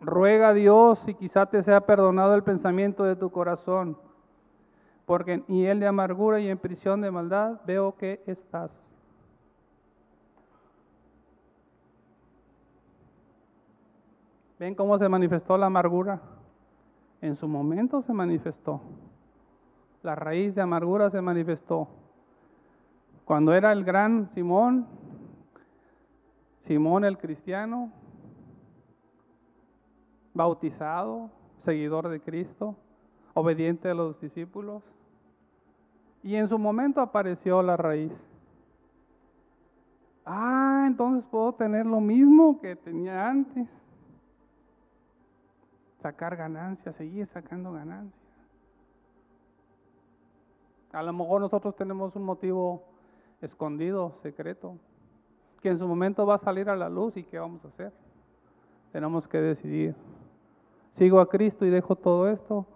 Ruega 0.00 0.48
a 0.48 0.54
Dios 0.54 0.98
y 1.06 1.12
quizá 1.12 1.44
te 1.44 1.62
sea 1.62 1.82
perdonado 1.82 2.34
el 2.34 2.42
pensamiento 2.42 3.04
de 3.04 3.16
tu 3.16 3.30
corazón, 3.30 3.98
porque 5.04 5.34
en 5.34 5.44
él 5.48 5.80
de 5.80 5.86
amargura 5.86 6.40
y 6.40 6.48
en 6.48 6.56
prisión 6.56 7.02
de 7.02 7.10
maldad 7.10 7.60
veo 7.66 7.94
que 7.96 8.22
estás. 8.26 8.74
¿Ven 14.58 14.74
cómo 14.74 14.96
se 14.96 15.08
manifestó 15.10 15.58
la 15.58 15.66
amargura? 15.66 16.20
En 17.20 17.36
su 17.36 17.46
momento 17.46 18.00
se 18.00 18.14
manifestó 18.14 18.80
la 20.02 20.14
raíz 20.14 20.54
de 20.54 20.62
amargura 20.62 21.10
se 21.10 21.20
manifestó. 21.20 21.88
Cuando 23.24 23.52
era 23.52 23.72
el 23.72 23.84
gran 23.84 24.28
Simón, 24.34 24.86
Simón 26.68 27.02
el 27.06 27.16
cristiano, 27.16 27.90
bautizado, 30.34 31.30
seguidor 31.64 32.08
de 32.08 32.20
Cristo, 32.20 32.76
obediente 33.32 33.88
a 33.88 33.94
los 33.94 34.20
discípulos, 34.20 34.82
y 36.22 36.34
en 36.34 36.46
su 36.46 36.58
momento 36.58 37.00
apareció 37.00 37.62
la 37.62 37.78
raíz. 37.78 38.12
Ah, 40.26 40.84
entonces 40.86 41.24
puedo 41.30 41.54
tener 41.54 41.86
lo 41.86 42.02
mismo 42.02 42.60
que 42.60 42.76
tenía 42.76 43.26
antes. 43.26 43.66
Sacar 46.02 46.36
ganancias, 46.36 46.94
seguir 46.96 47.26
sacando 47.28 47.72
ganancias. 47.72 48.28
A 50.92 51.02
lo 51.02 51.14
mejor 51.14 51.40
nosotros 51.40 51.74
tenemos 51.76 52.14
un 52.14 52.24
motivo 52.24 52.82
escondido, 53.40 54.18
secreto, 54.22 54.76
que 55.60 55.68
en 55.70 55.78
su 55.78 55.86
momento 55.86 56.26
va 56.26 56.36
a 56.36 56.38
salir 56.38 56.68
a 56.68 56.76
la 56.76 56.88
luz 56.88 57.16
y 57.16 57.24
qué 57.24 57.38
vamos 57.38 57.64
a 57.64 57.68
hacer. 57.68 57.92
Tenemos 58.92 59.26
que 59.26 59.38
decidir. 59.38 59.94
¿Sigo 60.92 61.20
a 61.20 61.28
Cristo 61.28 61.64
y 61.64 61.70
dejo 61.70 61.96
todo 61.96 62.28
esto 62.28 62.66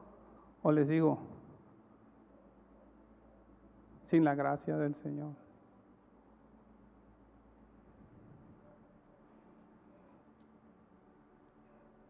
o 0.62 0.70
le 0.70 0.84
sigo 0.84 1.18
sin 4.06 4.24
la 4.24 4.34
gracia 4.34 4.76
del 4.76 4.94
Señor? 4.94 5.30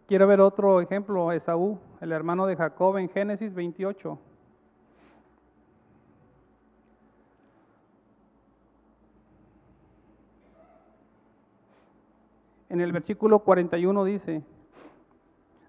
Quiero 0.06 0.26
ver 0.26 0.42
otro 0.42 0.82
ejemplo, 0.82 1.32
Esaú, 1.32 1.78
el 2.02 2.12
hermano 2.12 2.44
de 2.44 2.56
Jacob 2.56 2.98
en 2.98 3.08
Génesis 3.08 3.54
28. 3.54 4.18
En 12.72 12.80
el 12.80 12.90
versículo 12.90 13.40
41 13.40 14.02
dice, 14.04 14.42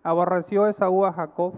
aborreció 0.04 0.68
Esaú 0.68 1.04
a 1.04 1.12
Jacob. 1.12 1.54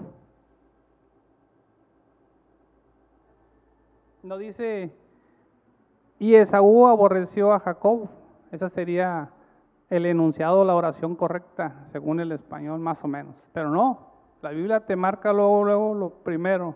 No 4.24 4.40
dice, 4.40 4.92
y 6.18 6.34
Esaú 6.34 6.88
aborreció 6.88 7.54
a 7.54 7.60
Jacob. 7.60 8.10
Esa 8.52 8.70
sería 8.70 9.30
el 9.92 10.08
enunciado, 10.08 10.66
la 10.66 10.74
oración 10.74 11.16
correcta, 11.16 11.86
según 11.92 12.20
el 12.22 12.32
español 12.32 12.80
más 12.80 13.04
o 13.04 13.08
menos. 13.08 13.36
Pero 13.54 13.70
no, 13.70 14.00
la 14.42 14.50
Biblia 14.50 14.80
te 14.80 14.96
marca 14.96 15.32
luego, 15.32 15.64
luego 15.64 15.94
lo 15.94 16.10
primero. 16.10 16.74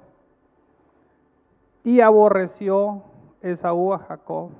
Y 1.83 2.01
aborreció 2.01 3.01
Esaú 3.41 3.93
a 3.93 3.97
Jacob 3.97 4.51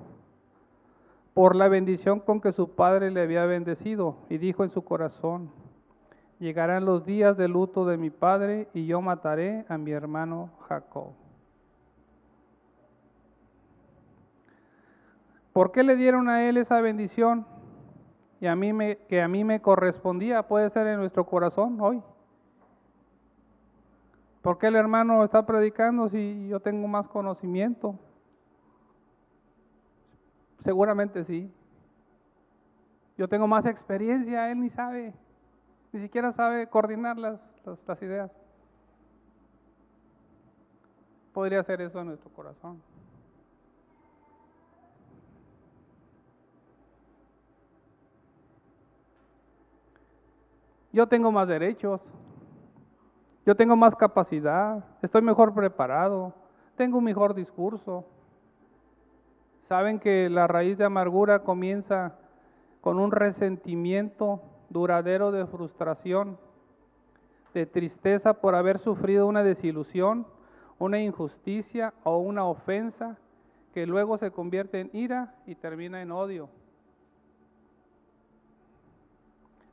por 1.39 1.55
la 1.55 1.69
bendición 1.69 2.19
con 2.19 2.41
que 2.41 2.51
su 2.51 2.75
padre 2.75 3.11
le 3.11 3.21
había 3.21 3.45
bendecido, 3.45 4.17
y 4.27 4.39
dijo 4.39 4.65
en 4.65 4.71
su 4.71 4.83
corazón, 4.83 5.49
llegarán 6.37 6.83
los 6.83 7.05
días 7.05 7.37
de 7.37 7.47
luto 7.47 7.85
de 7.85 7.95
mi 7.95 8.09
padre, 8.09 8.67
y 8.73 8.85
yo 8.87 8.99
mataré 8.99 9.65
a 9.69 9.77
mi 9.77 9.91
hermano 9.91 10.49
Jacob. 10.67 11.13
¿Por 15.53 15.71
qué 15.71 15.81
le 15.81 15.95
dieron 15.95 16.27
a 16.27 16.43
él 16.43 16.57
esa 16.57 16.81
bendición? 16.81 17.45
Y 18.41 18.47
a 18.47 18.57
mí 18.57 18.73
me, 18.73 18.97
que 19.07 19.21
a 19.21 19.29
mí 19.29 19.45
me 19.45 19.61
correspondía, 19.61 20.45
puede 20.45 20.69
ser 20.71 20.87
en 20.87 20.99
nuestro 20.99 21.25
corazón 21.25 21.79
hoy. 21.79 22.03
¿Por 24.41 24.57
qué 24.57 24.67
el 24.67 24.75
hermano 24.75 25.23
está 25.23 25.45
predicando 25.45 26.09
si 26.09 26.49
yo 26.49 26.59
tengo 26.59 26.85
más 26.89 27.07
conocimiento? 27.07 27.95
Seguramente 30.63 31.23
sí. 31.23 31.51
Yo 33.17 33.27
tengo 33.27 33.47
más 33.47 33.65
experiencia, 33.65 34.49
él 34.51 34.61
ni 34.61 34.69
sabe, 34.69 35.13
ni 35.91 35.99
siquiera 35.99 36.31
sabe 36.31 36.67
coordinar 36.67 37.17
las, 37.17 37.39
ideas. 38.01 38.31
Podría 41.33 41.61
ser 41.63 41.81
eso 41.81 41.99
en 41.99 42.07
nuestro 42.07 42.29
corazón. 42.29 42.81
Yo 50.91 51.07
tengo 51.07 51.31
más 51.31 51.47
derechos, 51.47 52.01
yo 53.45 53.55
tengo 53.55 53.75
más 53.75 53.95
capacidad, 53.95 54.83
estoy 55.01 55.21
mejor 55.21 55.53
preparado, 55.53 56.33
tengo 56.75 56.97
un 56.97 57.03
mejor 57.03 57.35
discurso. 57.35 58.05
Saben 59.69 59.99
que 59.99 60.31
la 60.31 60.47
raíz 60.47 60.79
de 60.79 60.85
amargura 60.85 61.43
comienza 61.43 62.15
con 62.81 62.99
un 62.99 63.11
resentimiento 63.11 64.41
duradero 64.71 65.31
de 65.31 65.45
frustración, 65.45 66.39
de 67.53 67.67
tristeza 67.67 68.33
por 68.33 68.55
haber 68.55 68.79
sufrido 68.79 69.27
una 69.27 69.43
desilusión, 69.43 70.25
una 70.79 70.97
injusticia 70.97 71.93
o 72.03 72.17
una 72.17 72.45
ofensa 72.45 73.19
que 73.71 73.85
luego 73.85 74.17
se 74.17 74.31
convierte 74.31 74.79
en 74.79 74.89
ira 74.91 75.35
y 75.45 75.53
termina 75.53 76.01
en 76.01 76.13
odio. 76.13 76.49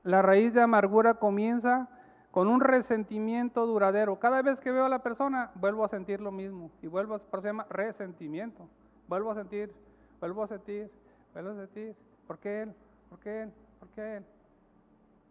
La 0.05 0.21
raíz 0.21 0.53
de 0.53 0.61
amargura 0.61 1.15
comienza 1.15 1.89
con 2.33 2.49
un 2.49 2.61
resentimiento 2.61 3.65
duradero. 3.65 4.19
Cada 4.19 4.43
vez 4.43 4.61
que 4.61 4.73
veo 4.73 4.85
a 4.85 4.91
la 4.91 5.03
persona, 5.03 5.53
vuelvo 5.55 5.87
a 5.87 5.89
sentir 5.89 6.21
lo 6.21 6.33
mismo 6.33 6.71
y 6.83 6.87
vuelvo 6.87 7.15
a, 7.15 7.19
por 7.19 7.43
resentimiento. 7.71 8.69
Vuelvo 9.09 9.31
a 9.31 9.37
sentir 9.37 9.86
Vuelvo 10.21 10.43
a 10.43 10.49
sentir, 10.49 10.91
vuelvo 11.33 11.51
a 11.51 11.55
sentir. 11.55 11.95
¿Por 12.27 12.39
qué 12.39 12.63
él? 12.63 12.75
¿Por 13.11 13.19
qué 13.21 13.43
él? 13.43 13.53
¿Por 13.79 13.89
qué 13.91 14.17
él? 14.17 14.25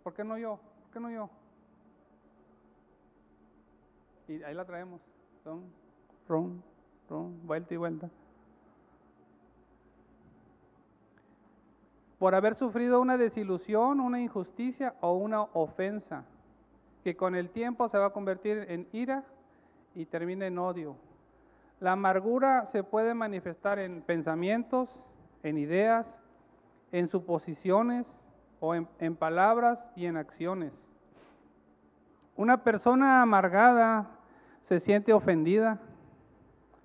¿Por 0.04 0.14
qué 0.14 0.24
no 0.24 0.38
yo? 0.38 0.60
¿Por 0.84 0.92
qué 0.94 1.00
no 1.00 1.10
yo? 1.10 1.30
Y 4.28 4.44
ahí 4.44 4.54
la 4.54 4.66
traemos. 4.66 5.02
Son 5.44 5.64
ron, 6.28 6.64
ron, 7.10 7.46
vuelta 7.46 7.74
y 7.74 7.78
vuelta. 7.78 8.10
Por 12.20 12.34
haber 12.34 12.56
sufrido 12.56 13.02
una 13.02 13.18
desilusión, 13.18 14.00
una 14.00 14.22
injusticia 14.22 14.96
o 15.02 15.14
una 15.14 15.44
ofensa, 15.44 16.24
que 17.04 17.16
con 17.16 17.36
el 17.36 17.50
tiempo 17.50 17.88
se 17.90 17.98
va 17.98 18.08
a 18.08 18.14
convertir 18.14 18.66
en 18.70 18.88
ira 18.94 19.24
y 19.94 20.06
termina 20.06 20.48
en 20.48 20.58
odio. 20.58 20.96
La 21.86 21.92
amargura 21.92 22.66
se 22.72 22.84
puede 22.84 23.14
manifestar 23.14 23.78
en 23.78 24.02
pensamientos, 24.02 24.90
en 25.44 25.60
ideas, 25.60 26.08
en 26.92 27.10
suposiciones 27.10 28.08
o 28.60 28.74
en, 28.74 29.16
palabras 29.16 29.78
y 29.96 30.08
en 30.08 30.18
acciones. 30.18 30.74
Una 32.36 32.64
persona 32.64 33.22
amargada 33.22 34.10
se 34.64 34.80
siente 34.80 35.14
ofendida. 35.14 35.80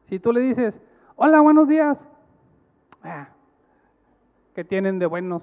Si 0.04 0.18
tú 0.18 0.34
le 0.34 0.40
dices, 0.40 0.78
hola, 1.16 1.40
buenos 1.40 1.66
días, 1.66 2.06
ah, 3.02 3.28
¿qué 4.54 4.64
tienen 4.64 4.98
de 4.98 5.06
buenos? 5.06 5.42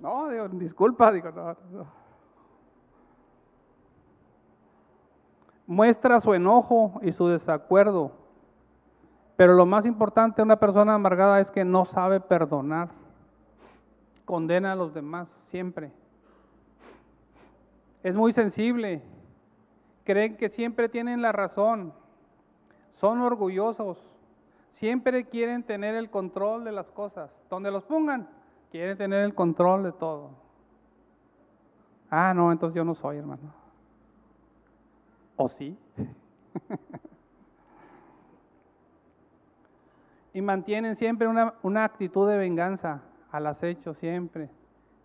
No, 0.00 0.48
disculpa, 0.48 1.12
digo, 1.12 1.30
no. 1.30 1.99
Muestra 5.70 6.20
su 6.20 6.34
enojo 6.34 6.98
y 7.00 7.12
su 7.12 7.28
desacuerdo. 7.28 8.10
Pero 9.36 9.54
lo 9.54 9.66
más 9.66 9.86
importante 9.86 10.38
de 10.38 10.42
una 10.42 10.58
persona 10.58 10.94
amargada 10.94 11.38
es 11.38 11.48
que 11.52 11.64
no 11.64 11.84
sabe 11.84 12.18
perdonar. 12.18 12.88
Condena 14.24 14.72
a 14.72 14.74
los 14.74 14.92
demás 14.92 15.28
siempre. 15.46 15.92
Es 18.02 18.16
muy 18.16 18.32
sensible, 18.32 19.00
creen 20.02 20.36
que 20.36 20.48
siempre 20.48 20.88
tienen 20.88 21.22
la 21.22 21.30
razón, 21.30 21.92
son 22.94 23.20
orgullosos, 23.20 23.96
siempre 24.72 25.26
quieren 25.26 25.62
tener 25.62 25.94
el 25.94 26.10
control 26.10 26.64
de 26.64 26.72
las 26.72 26.90
cosas. 26.90 27.30
Donde 27.48 27.70
los 27.70 27.84
pongan, 27.84 28.28
quieren 28.72 28.98
tener 28.98 29.22
el 29.22 29.36
control 29.36 29.84
de 29.84 29.92
todo. 29.92 30.30
Ah, 32.10 32.34
no, 32.34 32.50
entonces 32.50 32.74
yo 32.74 32.84
no 32.84 32.96
soy, 32.96 33.18
hermano. 33.18 33.59
¿O 35.42 35.48
sí? 35.48 35.74
y 40.34 40.42
mantienen 40.42 40.96
siempre 40.96 41.26
una, 41.26 41.54
una, 41.62 41.84
actitud 41.84 42.28
de 42.28 42.36
venganza 42.36 43.00
al 43.32 43.46
acecho 43.46 43.94
siempre. 43.94 44.50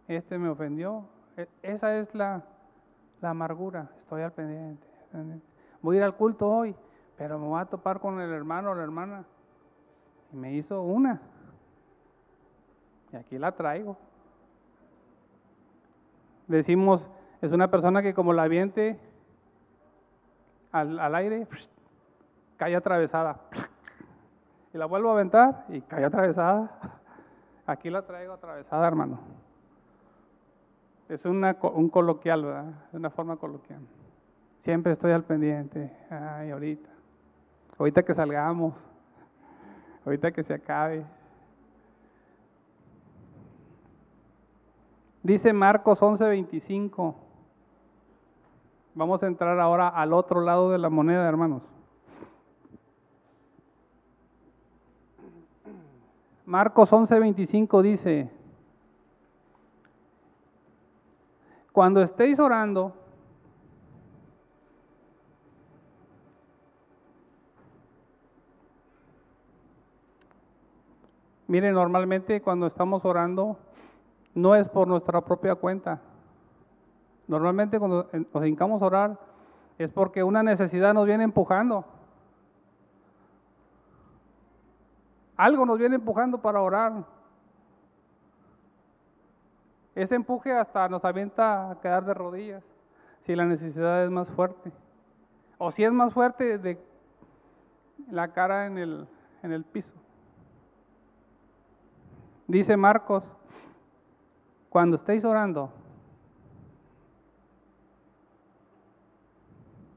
Este 0.10 0.38
me 0.38 0.50
ofendió. 0.50 1.06
E, 1.38 1.48
esa 1.62 1.98
es 1.98 2.14
la, 2.14 2.44
la 3.22 3.30
amargura. 3.30 3.92
Estoy 3.98 4.24
al 4.24 4.34
pendiente. 4.34 4.86
Voy 5.82 5.96
a 5.96 6.00
ir 6.00 6.04
al 6.04 6.18
culto 6.18 6.50
hoy, 6.50 6.76
pero 7.18 7.40
me 7.40 7.48
voy 7.48 7.62
a 7.62 7.66
topar 7.68 8.02
con 8.02 8.20
el 8.20 8.34
hermano 8.34 8.72
o 8.72 8.76
la 8.76 8.84
hermana. 8.84 9.24
Y 10.34 10.36
me 10.36 10.52
hizo 10.52 10.82
una. 10.82 11.22
Y 13.14 13.16
aquí 13.16 13.38
la 13.38 13.54
traigo. 13.54 13.96
Decimos, 16.46 17.10
es 17.42 17.54
una 17.54 17.72
persona 17.72 18.02
que 18.02 18.14
como 18.14 18.34
la 18.34 18.44
aviente 18.44 19.00
al, 20.76 21.00
al 21.00 21.16
aire, 21.16 21.48
cae 22.58 22.76
atravesada. 22.76 23.40
Y 24.74 24.78
la 24.78 24.86
vuelvo 24.86 25.10
a 25.10 25.14
aventar 25.14 25.66
y 25.70 25.80
cae 25.82 26.04
atravesada. 26.04 26.70
Aquí 27.66 27.90
la 27.90 28.02
traigo 28.02 28.34
atravesada, 28.34 28.86
hermano. 28.86 29.20
Es 31.08 31.26
una, 31.26 31.56
un 31.62 31.90
coloquial, 31.90 32.44
¿verdad? 32.44 32.74
Es 32.90 32.94
una 32.94 33.10
forma 33.10 33.38
coloquial. 33.38 33.80
Siempre 34.62 34.92
estoy 34.92 35.12
al 35.12 35.24
pendiente. 35.24 35.96
Ay, 36.10 36.52
ahorita. 36.52 36.90
Ahorita 37.78 38.04
que 38.04 38.14
salgamos. 38.14 38.74
Ahorita 40.06 40.32
que 40.32 40.44
se 40.44 40.56
acabe. 40.56 41.06
Dice 45.24 45.54
Marcos 45.54 46.02
11:25. 46.02 47.25
Vamos 48.96 49.22
a 49.22 49.28
entrar 49.28 49.60
ahora 49.60 49.90
al 49.90 50.14
otro 50.14 50.40
lado 50.40 50.72
de 50.72 50.78
la 50.78 50.90
moneda, 50.90 51.28
hermanos. 51.28 51.62
Marcos 56.46 56.92
11:25 56.92 57.82
dice, 57.82 58.32
cuando 61.74 62.02
estéis 62.02 62.40
orando, 62.40 62.94
Mire, 71.48 71.72
normalmente 71.72 72.42
cuando 72.42 72.66
estamos 72.66 73.06
orando 73.06 73.58
no 74.34 74.56
es 74.56 74.68
por 74.68 74.88
nuestra 74.88 75.22
propia 75.22 75.54
cuenta. 75.56 76.02
Normalmente 77.28 77.80
cuando 77.80 78.10
nos 78.12 78.46
hincamos 78.46 78.82
a 78.82 78.86
orar 78.86 79.20
es 79.78 79.92
porque 79.92 80.24
una 80.24 80.44
necesidad 80.44 80.94
nos 80.94 81.06
viene 81.06 81.24
empujando. 81.24 81.86
Algo 85.36 85.66
nos 85.66 85.78
viene 85.78 85.96
empujando 85.96 86.38
para 86.42 86.62
orar. 86.62 87.04
Ese 89.96 90.16
empuje 90.16 90.52
hasta 90.52 90.88
nos 90.88 91.04
avienta 91.04 91.72
a 91.72 91.80
quedar 91.80 92.06
de 92.06 92.14
rodillas 92.14 92.64
si 93.26 93.36
la 93.36 93.46
necesidad 93.46 94.04
es 94.04 94.12
más 94.12 94.30
fuerte. 94.30 94.72
O 95.58 95.72
si 95.72 95.84
es 95.84 95.92
más 95.92 96.14
fuerte 96.14 96.58
de 96.58 96.78
la 98.12 98.32
cara 98.34 98.68
en 98.68 98.78
el, 98.78 99.08
en 99.42 99.52
el 99.52 99.64
piso. 99.64 99.94
Dice 102.48 102.78
Marcos, 102.78 103.28
cuando 104.70 104.98
estéis 104.98 105.26
orando, 105.26 105.72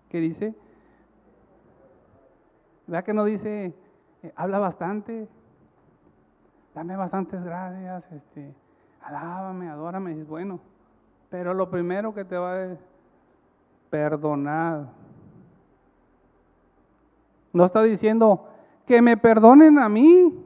¿qué 0.08 0.18
dice? 0.20 0.54
¿Verdad 2.86 3.04
que 3.04 3.14
no 3.14 3.24
dice, 3.24 3.74
eh, 4.22 4.32
habla 4.34 4.58
bastante, 4.58 5.28
dame 6.74 6.96
bastantes 6.96 7.42
gracias, 7.44 8.10
este, 8.12 8.54
alábame, 9.02 9.68
adórame, 9.68 10.10
dices, 10.10 10.28
bueno, 10.28 10.60
pero 11.30 11.52
lo 11.52 11.70
primero 11.70 12.14
que 12.14 12.24
te 12.24 12.36
va 12.36 12.64
a 12.64 12.76
perdonar. 13.90 14.86
No 17.52 17.64
está 17.64 17.82
diciendo 17.82 18.46
que 18.86 19.02
me 19.02 19.16
perdonen 19.16 19.78
a 19.78 19.88
mí. 19.88 20.44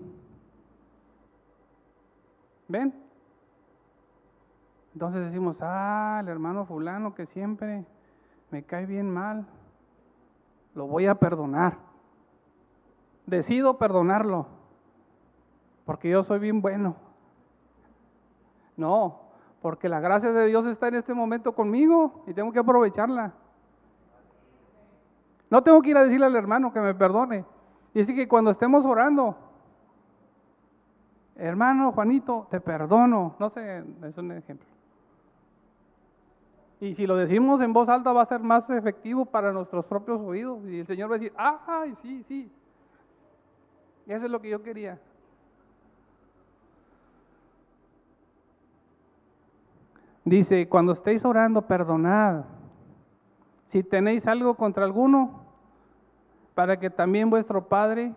¿Ven? 2.68 2.94
Entonces 4.94 5.24
decimos, 5.24 5.58
ah, 5.60 6.18
el 6.22 6.28
hermano 6.28 6.64
fulano 6.64 7.14
que 7.14 7.26
siempre 7.26 7.84
me 8.52 8.62
cae 8.62 8.84
bien 8.84 9.10
mal, 9.10 9.46
lo 10.74 10.86
voy 10.86 11.06
a 11.06 11.14
perdonar. 11.14 11.78
Decido 13.26 13.78
perdonarlo, 13.78 14.46
porque 15.86 16.10
yo 16.10 16.22
soy 16.22 16.38
bien 16.38 16.60
bueno. 16.60 16.94
No, 18.76 19.20
porque 19.62 19.88
la 19.88 20.00
gracia 20.00 20.32
de 20.32 20.46
Dios 20.46 20.66
está 20.66 20.88
en 20.88 20.96
este 20.96 21.14
momento 21.14 21.54
conmigo 21.54 22.24
y 22.26 22.34
tengo 22.34 22.52
que 22.52 22.58
aprovecharla. 22.58 23.32
No 25.48 25.62
tengo 25.62 25.80
que 25.80 25.90
ir 25.90 25.96
a 25.96 26.04
decirle 26.04 26.26
al 26.26 26.36
hermano 26.36 26.72
que 26.72 26.80
me 26.80 26.94
perdone. 26.94 27.44
Así 27.94 28.14
que 28.14 28.28
cuando 28.28 28.50
estemos 28.50 28.84
orando, 28.84 29.36
hermano 31.36 31.92
Juanito, 31.92 32.46
te 32.50 32.60
perdono. 32.60 33.34
No 33.38 33.48
sé, 33.48 33.82
es 34.02 34.18
un 34.18 34.32
ejemplo. 34.32 34.71
Y 36.82 36.94
si 36.96 37.06
lo 37.06 37.14
decimos 37.14 37.60
en 37.60 37.72
voz 37.72 37.88
alta 37.88 38.10
va 38.10 38.22
a 38.22 38.26
ser 38.26 38.40
más 38.40 38.68
efectivo 38.68 39.24
para 39.24 39.52
nuestros 39.52 39.84
propios 39.84 40.20
oídos. 40.20 40.66
Y 40.66 40.80
el 40.80 40.86
Señor 40.88 41.08
va 41.08 41.14
a 41.14 41.18
decir, 41.20 41.32
ay, 41.36 41.94
sí, 42.02 42.24
sí. 42.24 42.50
Eso 44.04 44.26
es 44.26 44.32
lo 44.32 44.40
que 44.40 44.50
yo 44.50 44.60
quería. 44.64 44.98
Dice, 50.24 50.68
cuando 50.68 50.90
estéis 50.90 51.24
orando, 51.24 51.62
perdonad. 51.62 52.46
Si 53.68 53.84
tenéis 53.84 54.26
algo 54.26 54.56
contra 54.56 54.84
alguno, 54.84 55.44
para 56.56 56.80
que 56.80 56.90
también 56.90 57.30
vuestro 57.30 57.68
Padre, 57.68 58.12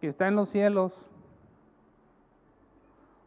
que 0.00 0.06
está 0.06 0.28
en 0.28 0.36
los 0.36 0.48
cielos, 0.48 0.94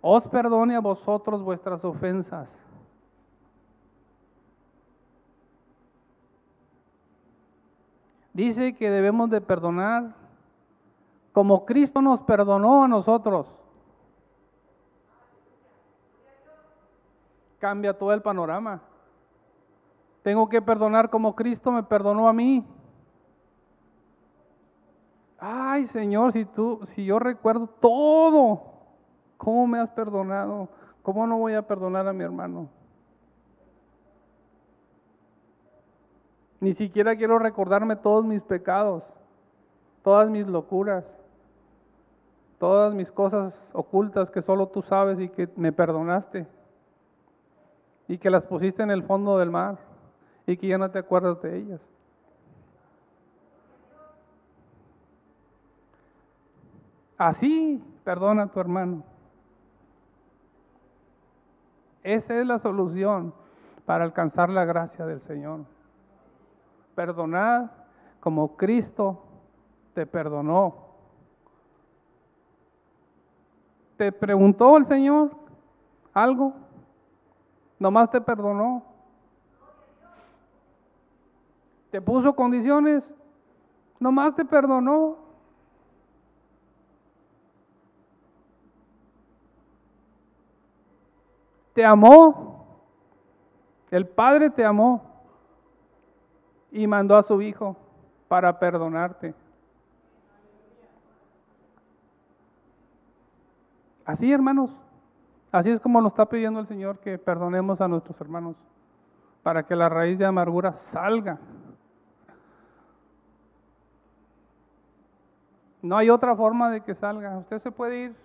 os 0.01 0.27
perdone 0.27 0.75
a 0.75 0.79
vosotros 0.79 1.43
vuestras 1.43 1.85
ofensas. 1.85 2.70
Dice 8.33 8.75
que 8.75 8.89
debemos 8.89 9.29
de 9.29 9.41
perdonar 9.41 10.15
como 11.33 11.65
Cristo 11.65 12.01
nos 12.01 12.21
perdonó 12.21 12.83
a 12.83 12.87
nosotros. 12.87 13.47
cambia 17.61 17.93
todo 17.93 18.11
el 18.11 18.21
panorama. 18.23 18.81
Tengo 20.23 20.49
que 20.49 20.61
perdonar 20.61 21.09
como 21.09 21.35
Cristo 21.35 21.71
me 21.71 21.83
perdonó 21.83 22.27
a 22.27 22.33
mí. 22.33 22.65
Ay, 25.39 25.85
Señor, 25.85 26.33
si 26.33 26.43
tú, 26.43 26.81
si 26.87 27.05
yo 27.05 27.19
recuerdo 27.19 27.67
todo, 27.67 28.61
¿cómo 29.37 29.67
me 29.67 29.79
has 29.79 29.89
perdonado? 29.91 30.69
¿Cómo 31.01 31.25
no 31.25 31.37
voy 31.37 31.53
a 31.53 31.65
perdonar 31.65 32.07
a 32.07 32.13
mi 32.13 32.23
hermano? 32.23 32.67
Ni 36.61 36.73
siquiera 36.73 37.15
quiero 37.15 37.39
recordarme 37.39 37.95
todos 37.95 38.23
mis 38.23 38.43
pecados, 38.43 39.03
todas 40.03 40.29
mis 40.29 40.45
locuras, 40.45 41.11
todas 42.59 42.93
mis 42.93 43.11
cosas 43.11 43.69
ocultas 43.73 44.29
que 44.29 44.43
solo 44.43 44.67
tú 44.67 44.83
sabes 44.83 45.19
y 45.19 45.27
que 45.27 45.49
me 45.55 45.71
perdonaste 45.71 46.45
y 48.07 48.19
que 48.19 48.29
las 48.29 48.45
pusiste 48.45 48.83
en 48.83 48.91
el 48.91 49.01
fondo 49.01 49.39
del 49.39 49.49
mar 49.49 49.79
y 50.45 50.55
que 50.55 50.67
ya 50.67 50.77
no 50.77 50.91
te 50.91 50.99
acuerdas 50.99 51.41
de 51.41 51.57
ellas. 51.57 51.81
Así 57.17 57.83
perdona 58.03 58.43
a 58.43 58.47
tu 58.47 58.59
hermano. 58.59 59.03
Esa 62.03 62.39
es 62.39 62.45
la 62.45 62.59
solución 62.59 63.33
para 63.85 64.03
alcanzar 64.03 64.49
la 64.49 64.65
gracia 64.65 65.07
del 65.07 65.21
Señor. 65.21 65.61
Perdonad 67.01 67.71
como 68.19 68.55
Cristo 68.55 69.23
te 69.95 70.05
perdonó. 70.05 70.75
¿Te 73.97 74.11
preguntó 74.11 74.77
el 74.77 74.85
Señor 74.85 75.31
algo? 76.13 76.53
¿Nomás 77.79 78.11
te 78.11 78.21
perdonó? 78.21 78.83
¿Te 81.89 81.99
puso 81.99 82.35
condiciones? 82.35 83.11
¿Nomás 83.99 84.35
te 84.35 84.45
perdonó? 84.45 85.17
te 91.73 91.83
amó. 91.83 92.63
El 93.89 94.05
Padre 94.05 94.51
te 94.51 94.63
amó 94.63 95.10
y 96.71 96.87
mandó 96.87 97.17
a 97.17 97.23
su 97.23 97.41
Hijo 97.41 97.75
para 98.27 98.57
perdonarte. 98.57 99.35
Así, 104.05 104.31
hermanos, 104.31 104.75
así 105.51 105.69
es 105.69 105.79
como 105.79 106.01
nos 106.01 106.13
está 106.13 106.25
pidiendo 106.25 106.59
el 106.59 106.67
Señor 106.67 106.99
que 106.99 107.17
perdonemos 107.17 107.79
a 107.81 107.87
nuestros 107.87 108.19
hermanos, 108.19 108.55
para 109.43 109.63
que 109.63 109.75
la 109.75 109.89
raíz 109.89 110.17
de 110.17 110.25
amargura 110.25 110.73
salga. 110.73 111.39
No 115.81 115.97
hay 115.97 116.09
otra 116.09 116.35
forma 116.35 116.69
de 116.69 116.81
que 116.81 116.93
salga. 116.93 117.37
Usted 117.39 117.59
se 117.59 117.71
puede 117.71 118.05
ir 118.05 118.15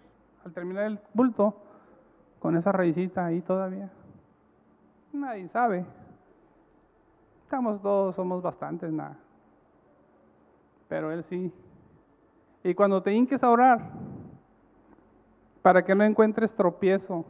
al 0.45 0.53
terminar 0.53 0.85
el 0.85 0.99
culto 1.15 1.57
con 2.39 2.57
esa 2.57 2.71
raicita 2.71 3.25
ahí 3.25 3.41
todavía. 3.41 3.91
Nadie 5.13 5.49
sabe. 5.49 5.87
Estamos 7.47 7.81
todos, 7.81 8.17
somos 8.17 8.43
bastantes, 8.43 8.91
nada. 8.91 9.17
Pero 10.89 11.13
él 11.13 11.23
sí. 11.23 11.53
Y 12.65 12.75
cuando 12.75 13.01
te 13.05 13.13
hinques 13.13 13.45
a 13.45 13.51
orar, 13.51 13.89
para 15.63 15.85
que 15.85 15.95
no 15.95 16.03
encuentres 16.03 16.53
tropiezo, 16.53 17.25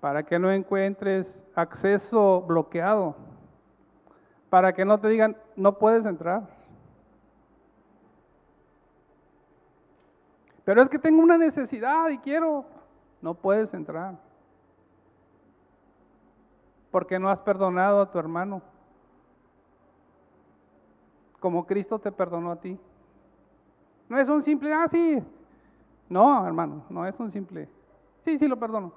para 0.00 0.24
que 0.24 0.36
no 0.36 0.50
encuentres 0.50 1.40
acceso 1.54 2.42
bloqueado, 2.42 3.14
para 4.50 4.72
que 4.72 4.84
no 4.84 4.98
te 4.98 5.06
digan, 5.06 5.36
no 5.54 5.78
puedes 5.78 6.04
entrar. 6.04 6.48
Pero 10.64 10.82
es 10.82 10.88
que 10.88 10.98
tengo 10.98 11.22
una 11.22 11.38
necesidad 11.38 12.08
y 12.08 12.18
quiero 12.18 12.64
no 13.20 13.34
puedes 13.34 13.72
entrar. 13.74 14.18
Porque 16.90 17.20
no 17.20 17.30
has 17.30 17.38
perdonado 17.38 18.02
a 18.02 18.10
tu 18.10 18.18
hermano. 18.18 18.71
Como 21.42 21.66
Cristo 21.66 21.98
te 21.98 22.12
perdonó 22.12 22.52
a 22.52 22.56
ti. 22.60 22.78
No 24.08 24.16
es 24.16 24.28
un 24.28 24.44
simple, 24.44 24.72
ah, 24.72 24.86
sí. 24.88 25.20
No, 26.08 26.46
hermano, 26.46 26.84
no 26.88 27.04
es 27.04 27.18
un 27.18 27.32
simple. 27.32 27.68
Sí, 28.24 28.38
sí, 28.38 28.46
lo 28.46 28.56
perdono. 28.56 28.92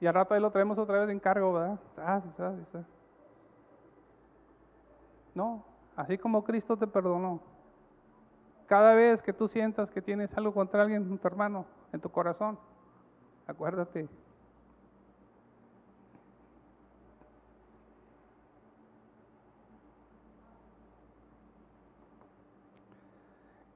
Y 0.00 0.06
al 0.08 0.14
rato 0.14 0.34
ahí 0.34 0.40
lo 0.40 0.50
traemos 0.50 0.76
otra 0.78 0.98
vez 0.98 1.06
de 1.06 1.12
encargo, 1.12 1.52
¿verdad? 1.52 1.78
Ah, 1.96 2.20
sí, 2.20 2.28
sí, 2.36 2.64
sí. 2.72 2.78
No, 5.32 5.62
así 5.94 6.18
como 6.18 6.42
Cristo 6.42 6.76
te 6.76 6.88
perdonó. 6.88 7.40
Cada 8.66 8.94
vez 8.94 9.22
que 9.22 9.32
tú 9.32 9.46
sientas 9.46 9.92
que 9.92 10.02
tienes 10.02 10.36
algo 10.36 10.52
contra 10.52 10.82
alguien, 10.82 11.18
tu 11.18 11.28
hermano, 11.28 11.66
en 11.92 12.00
tu 12.00 12.10
corazón, 12.10 12.58
Acuérdate. 13.46 14.08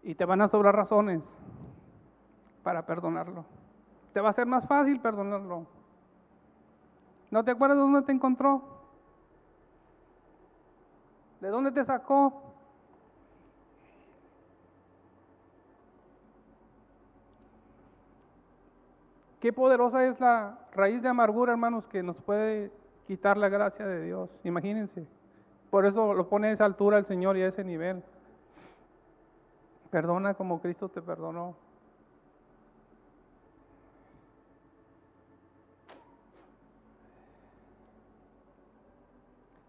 Y 0.03 0.15
te 0.15 0.25
van 0.25 0.41
a 0.41 0.49
sobrar 0.49 0.75
razones 0.75 1.23
para 2.63 2.87
perdonarlo. 2.87 3.45
Te 4.13 4.21
va 4.21 4.31
a 4.31 4.35
ser 4.35 4.47
más 4.47 4.67
fácil 4.67 5.01
perdonarlo. 5.01 5.67
¿No 7.31 7.45
te 7.45 7.51
acuerdas 7.51 7.79
de 7.79 7.83
dónde 7.83 8.03
te 8.03 8.13
encontró? 8.13 8.63
¿De 11.41 11.49
dónde 11.49 11.73
te 11.73 11.85
sacó? 11.85 12.43
Qué 19.41 19.53
poderosa 19.53 20.07
es 20.07 20.21
la 20.21 20.57
raíz 20.73 21.03
de 21.03 21.09
amargura, 21.09 21.51
hermanos, 21.51 21.89
que 21.89 22.01
nos 22.03 22.17
puede 22.19 22.71
quitar 23.09 23.37
la 23.37 23.49
gracia 23.49 23.85
de 23.87 24.01
Dios. 24.03 24.31
Imagínense. 24.45 25.05
Por 25.69 25.85
eso 25.85 26.15
lo 26.15 26.29
pone 26.29 26.49
a 26.49 26.53
esa 26.53 26.65
altura 26.65 26.99
el 26.99 27.07
Señor 27.07 27.37
y 27.37 27.43
a 27.43 27.49
ese 27.49 27.65
nivel. 27.65 28.05
Perdona 29.93 30.33
como 30.33 30.59
Cristo 30.59 30.89
te 30.89 31.03
perdonó. 31.03 31.55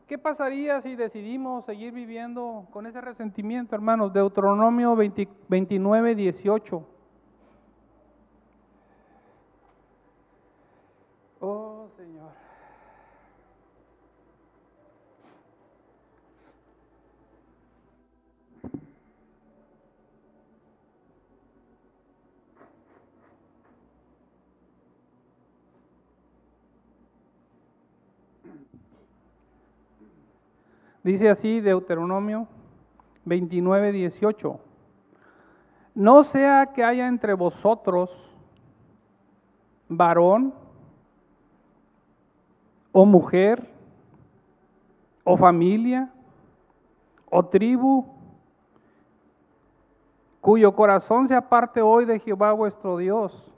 ¿Qué 0.08 0.18
pasaría 0.18 0.80
si 0.80 0.96
decidimos 0.96 1.66
seguir 1.66 1.92
viviendo 1.92 2.68
con 2.72 2.88
ese 2.88 3.02
resentimiento, 3.02 3.76
hermanos? 3.76 4.14
Deuteronomio 4.14 4.96
29, 4.96 6.16
18. 6.16 6.93
Dice 31.04 31.30
así 31.30 31.60
Deuteronomio 31.60 32.48
29, 33.26 33.92
18. 33.92 34.60
No 35.96 36.24
sea 36.24 36.68
que 36.68 36.84
haya 36.84 37.08
entre 37.08 37.34
vosotros 37.34 38.10
varón 39.90 40.54
o 42.92 43.06
mujer 43.06 43.70
o 45.24 45.38
familia 45.38 46.10
o 47.30 47.46
tribu 47.46 48.06
cuyo 50.42 50.76
corazón 50.76 51.28
se 51.28 51.36
aparte 51.36 51.82
hoy 51.82 52.06
de 52.06 52.20
Jehová 52.20 52.54
vuestro 52.54 52.98
Dios 52.98 53.52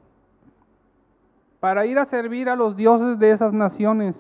para 1.60 1.86
ir 1.86 1.98
a 1.98 2.06
servir 2.06 2.50
a 2.50 2.56
los 2.56 2.76
dioses 2.76 3.18
de 3.18 3.32
esas 3.32 3.54
naciones 3.54 4.16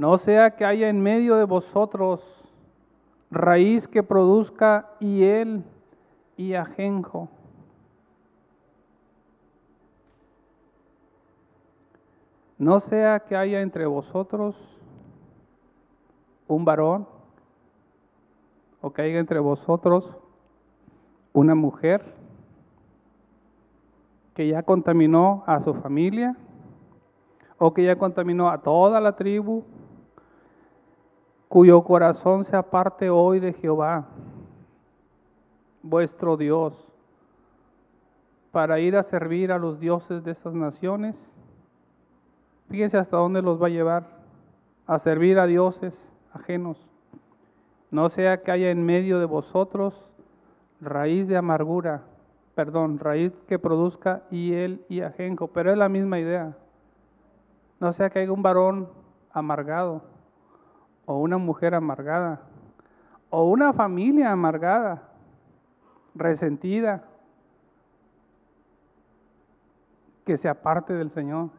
no 0.00 0.16
sea 0.16 0.52
que 0.52 0.64
haya 0.64 0.88
en 0.88 1.02
medio 1.02 1.36
de 1.36 1.44
vosotros 1.44 2.22
raíz 3.30 3.86
que 3.86 4.02
produzca 4.02 4.88
hiel 4.98 5.62
y 6.38 6.54
ajenjo. 6.54 7.28
No 12.56 12.80
sea 12.80 13.20
que 13.20 13.36
haya 13.36 13.60
entre 13.60 13.84
vosotros 13.84 14.56
un 16.48 16.64
varón 16.64 17.06
o 18.80 18.94
que 18.94 19.02
haya 19.02 19.18
entre 19.18 19.38
vosotros 19.38 20.16
una 21.34 21.54
mujer 21.54 22.14
que 24.32 24.48
ya 24.48 24.62
contaminó 24.62 25.44
a 25.46 25.62
su 25.62 25.74
familia 25.74 26.38
o 27.58 27.74
que 27.74 27.84
ya 27.84 27.96
contaminó 27.96 28.48
a 28.48 28.62
toda 28.62 28.98
la 28.98 29.14
tribu, 29.14 29.62
cuyo 31.50 31.82
corazón 31.82 32.44
se 32.44 32.54
aparte 32.54 33.10
hoy 33.10 33.40
de 33.40 33.52
Jehová, 33.54 34.06
vuestro 35.82 36.36
Dios, 36.36 36.72
para 38.52 38.78
ir 38.78 38.96
a 38.96 39.02
servir 39.02 39.50
a 39.50 39.58
los 39.58 39.80
dioses 39.80 40.22
de 40.22 40.30
estas 40.30 40.54
naciones. 40.54 41.16
Fíjense 42.68 42.98
hasta 42.98 43.16
dónde 43.16 43.42
los 43.42 43.60
va 43.60 43.66
a 43.66 43.70
llevar, 43.70 44.06
a 44.86 45.00
servir 45.00 45.40
a 45.40 45.46
dioses 45.46 45.92
ajenos. 46.32 46.78
No 47.90 48.10
sea 48.10 48.44
que 48.44 48.52
haya 48.52 48.70
en 48.70 48.86
medio 48.86 49.18
de 49.18 49.26
vosotros 49.26 49.92
raíz 50.80 51.26
de 51.26 51.36
amargura, 51.36 52.02
perdón, 52.54 53.00
raíz 53.00 53.32
que 53.48 53.58
produzca 53.58 54.22
hiel 54.30 54.84
y 54.88 55.00
ajenjo, 55.00 55.48
pero 55.48 55.72
es 55.72 55.78
la 55.78 55.88
misma 55.88 56.20
idea. 56.20 56.56
No 57.80 57.92
sea 57.92 58.08
que 58.08 58.20
haya 58.20 58.30
un 58.30 58.42
varón 58.42 58.88
amargado, 59.32 60.02
o 61.10 61.16
una 61.18 61.38
mujer 61.38 61.74
amargada, 61.74 62.40
o 63.30 63.42
una 63.42 63.72
familia 63.72 64.30
amargada, 64.30 65.02
resentida, 66.14 67.02
que 70.24 70.36
se 70.36 70.48
aparte 70.48 70.92
del 70.92 71.10
Señor, 71.10 71.50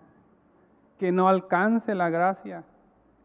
que 0.98 1.12
no 1.12 1.28
alcance 1.28 1.94
la 1.96 2.10
gracia, 2.10 2.64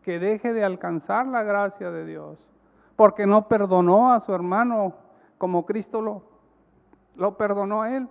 que 0.02 0.18
deje 0.18 0.52
de 0.52 0.64
alcanzar 0.64 1.28
la 1.28 1.44
gracia 1.44 1.92
de 1.92 2.04
Dios, 2.04 2.44
porque 2.96 3.24
no 3.24 3.46
perdonó 3.46 4.12
a 4.12 4.18
su 4.18 4.34
hermano 4.34 4.94
como 5.38 5.64
Cristo 5.64 6.02
lo, 6.02 6.24
lo 7.14 7.36
perdonó 7.36 7.82
a 7.82 7.96
él. 7.96 8.08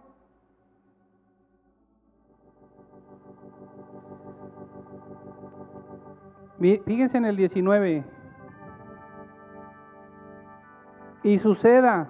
Fíjense 6.85 7.17
en 7.17 7.25
el 7.25 7.35
19. 7.35 8.03
Y 11.21 11.37
suceda 11.37 12.07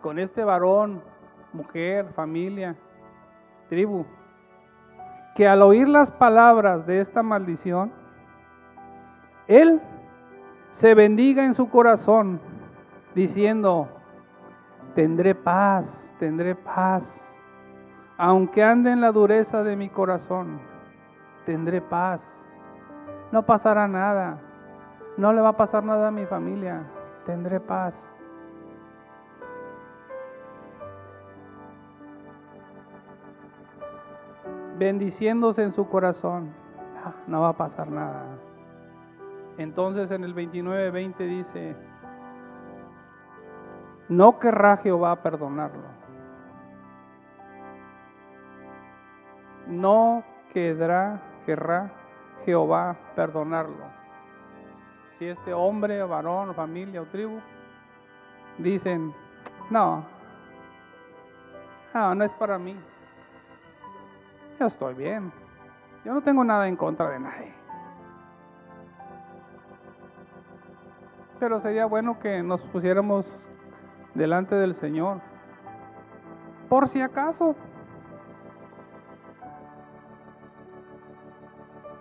con 0.00 0.18
este 0.18 0.44
varón, 0.44 1.02
mujer, 1.52 2.06
familia, 2.14 2.74
tribu, 3.68 4.06
que 5.34 5.46
al 5.46 5.60
oír 5.60 5.88
las 5.88 6.10
palabras 6.10 6.86
de 6.86 7.00
esta 7.00 7.22
maldición, 7.22 7.92
él 9.46 9.80
se 10.72 10.94
bendiga 10.94 11.44
en 11.44 11.54
su 11.54 11.68
corazón, 11.68 12.40
diciendo, 13.14 13.88
tendré 14.94 15.34
paz, 15.34 15.86
tendré 16.18 16.54
paz, 16.54 17.04
aunque 18.16 18.62
ande 18.62 18.90
en 18.90 19.02
la 19.02 19.12
dureza 19.12 19.62
de 19.62 19.76
mi 19.76 19.90
corazón, 19.90 20.60
tendré 21.44 21.82
paz 21.82 22.39
no 23.32 23.44
pasará 23.44 23.86
nada. 23.86 24.38
No 25.16 25.32
le 25.32 25.40
va 25.40 25.50
a 25.50 25.56
pasar 25.56 25.84
nada 25.84 26.08
a 26.08 26.10
mi 26.10 26.26
familia. 26.26 26.82
Tendré 27.26 27.60
paz. 27.60 27.94
Bendiciéndose 34.78 35.62
en 35.62 35.72
su 35.72 35.88
corazón. 35.88 36.52
No, 37.26 37.40
va 37.42 37.50
a 37.50 37.56
pasar 37.56 37.90
nada. 37.90 38.24
Entonces 39.58 40.10
en 40.10 40.24
el 40.24 40.34
29-20 40.34 41.16
dice, 41.18 41.76
no 44.08 44.38
querrá 44.38 44.78
Jehová 44.78 45.16
perdonarlo. 45.22 46.00
No 49.66 50.24
quedará, 50.52 51.20
querrá 51.46 51.92
Jehová 52.44 52.96
perdonarlo. 53.14 53.84
Si 55.18 55.26
este 55.26 55.52
hombre, 55.52 56.02
varón, 56.02 56.54
familia 56.54 57.02
o 57.02 57.06
tribu 57.06 57.40
dicen, 58.58 59.14
no, 59.68 60.04
no, 61.94 62.14
no 62.14 62.24
es 62.24 62.32
para 62.34 62.58
mí. 62.58 62.76
Yo 64.58 64.66
estoy 64.66 64.94
bien. 64.94 65.32
Yo 66.04 66.14
no 66.14 66.22
tengo 66.22 66.44
nada 66.44 66.68
en 66.68 66.76
contra 66.76 67.10
de 67.10 67.20
nadie. 67.20 67.52
Pero 71.38 71.60
sería 71.60 71.86
bueno 71.86 72.18
que 72.18 72.42
nos 72.42 72.62
pusiéramos 72.64 73.26
delante 74.14 74.54
del 74.54 74.74
Señor. 74.74 75.20
Por 76.68 76.88
si 76.88 77.00
acaso. 77.00 77.56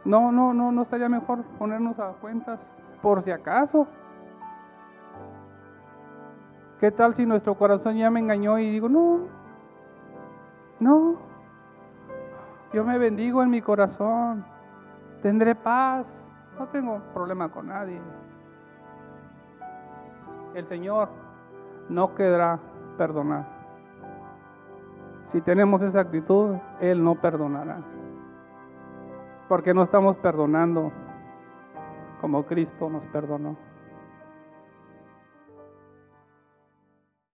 No, 0.06 0.32
no, 0.32 0.54
no, 0.54 0.72
no 0.72 0.82
estaría 0.82 1.10
mejor 1.10 1.44
ponernos 1.58 2.00
a 2.00 2.14
cuentas 2.14 2.60
por 3.02 3.22
si 3.24 3.32
acaso. 3.32 3.88
¿Qué 6.80 6.92
tal 6.92 7.14
si 7.14 7.26
nuestro 7.26 7.56
corazón 7.56 7.98
ya 7.98 8.10
me 8.10 8.22
engañó 8.22 8.58
y 8.58 8.72
digo, 8.72 8.88
no, 8.88 9.28
no, 10.80 11.18
yo 12.72 12.86
me 12.86 12.98
bendigo 12.98 13.44
en 13.44 13.50
mi 13.50 13.62
corazón, 13.62 14.46
tendré 15.22 15.56
paz, 15.56 16.08
no 16.58 16.68
tengo 16.68 17.02
problema 17.14 17.50
con 17.50 17.68
nadie. 17.68 18.00
El 20.56 20.66
Señor 20.68 21.10
no 21.90 22.16
quedará 22.16 22.60
perdonar. 22.98 23.46
Si 25.28 25.42
tenemos 25.42 25.82
esa 25.82 26.00
actitud, 26.00 26.56
Él 26.80 27.04
no 27.04 27.16
perdonará 27.16 27.82
porque 29.50 29.74
no 29.74 29.82
estamos 29.84 30.16
perdonando 30.18 30.92
como 32.22 32.46
Cristo 32.46 32.90
nos 32.90 33.04
perdonó. 33.08 33.69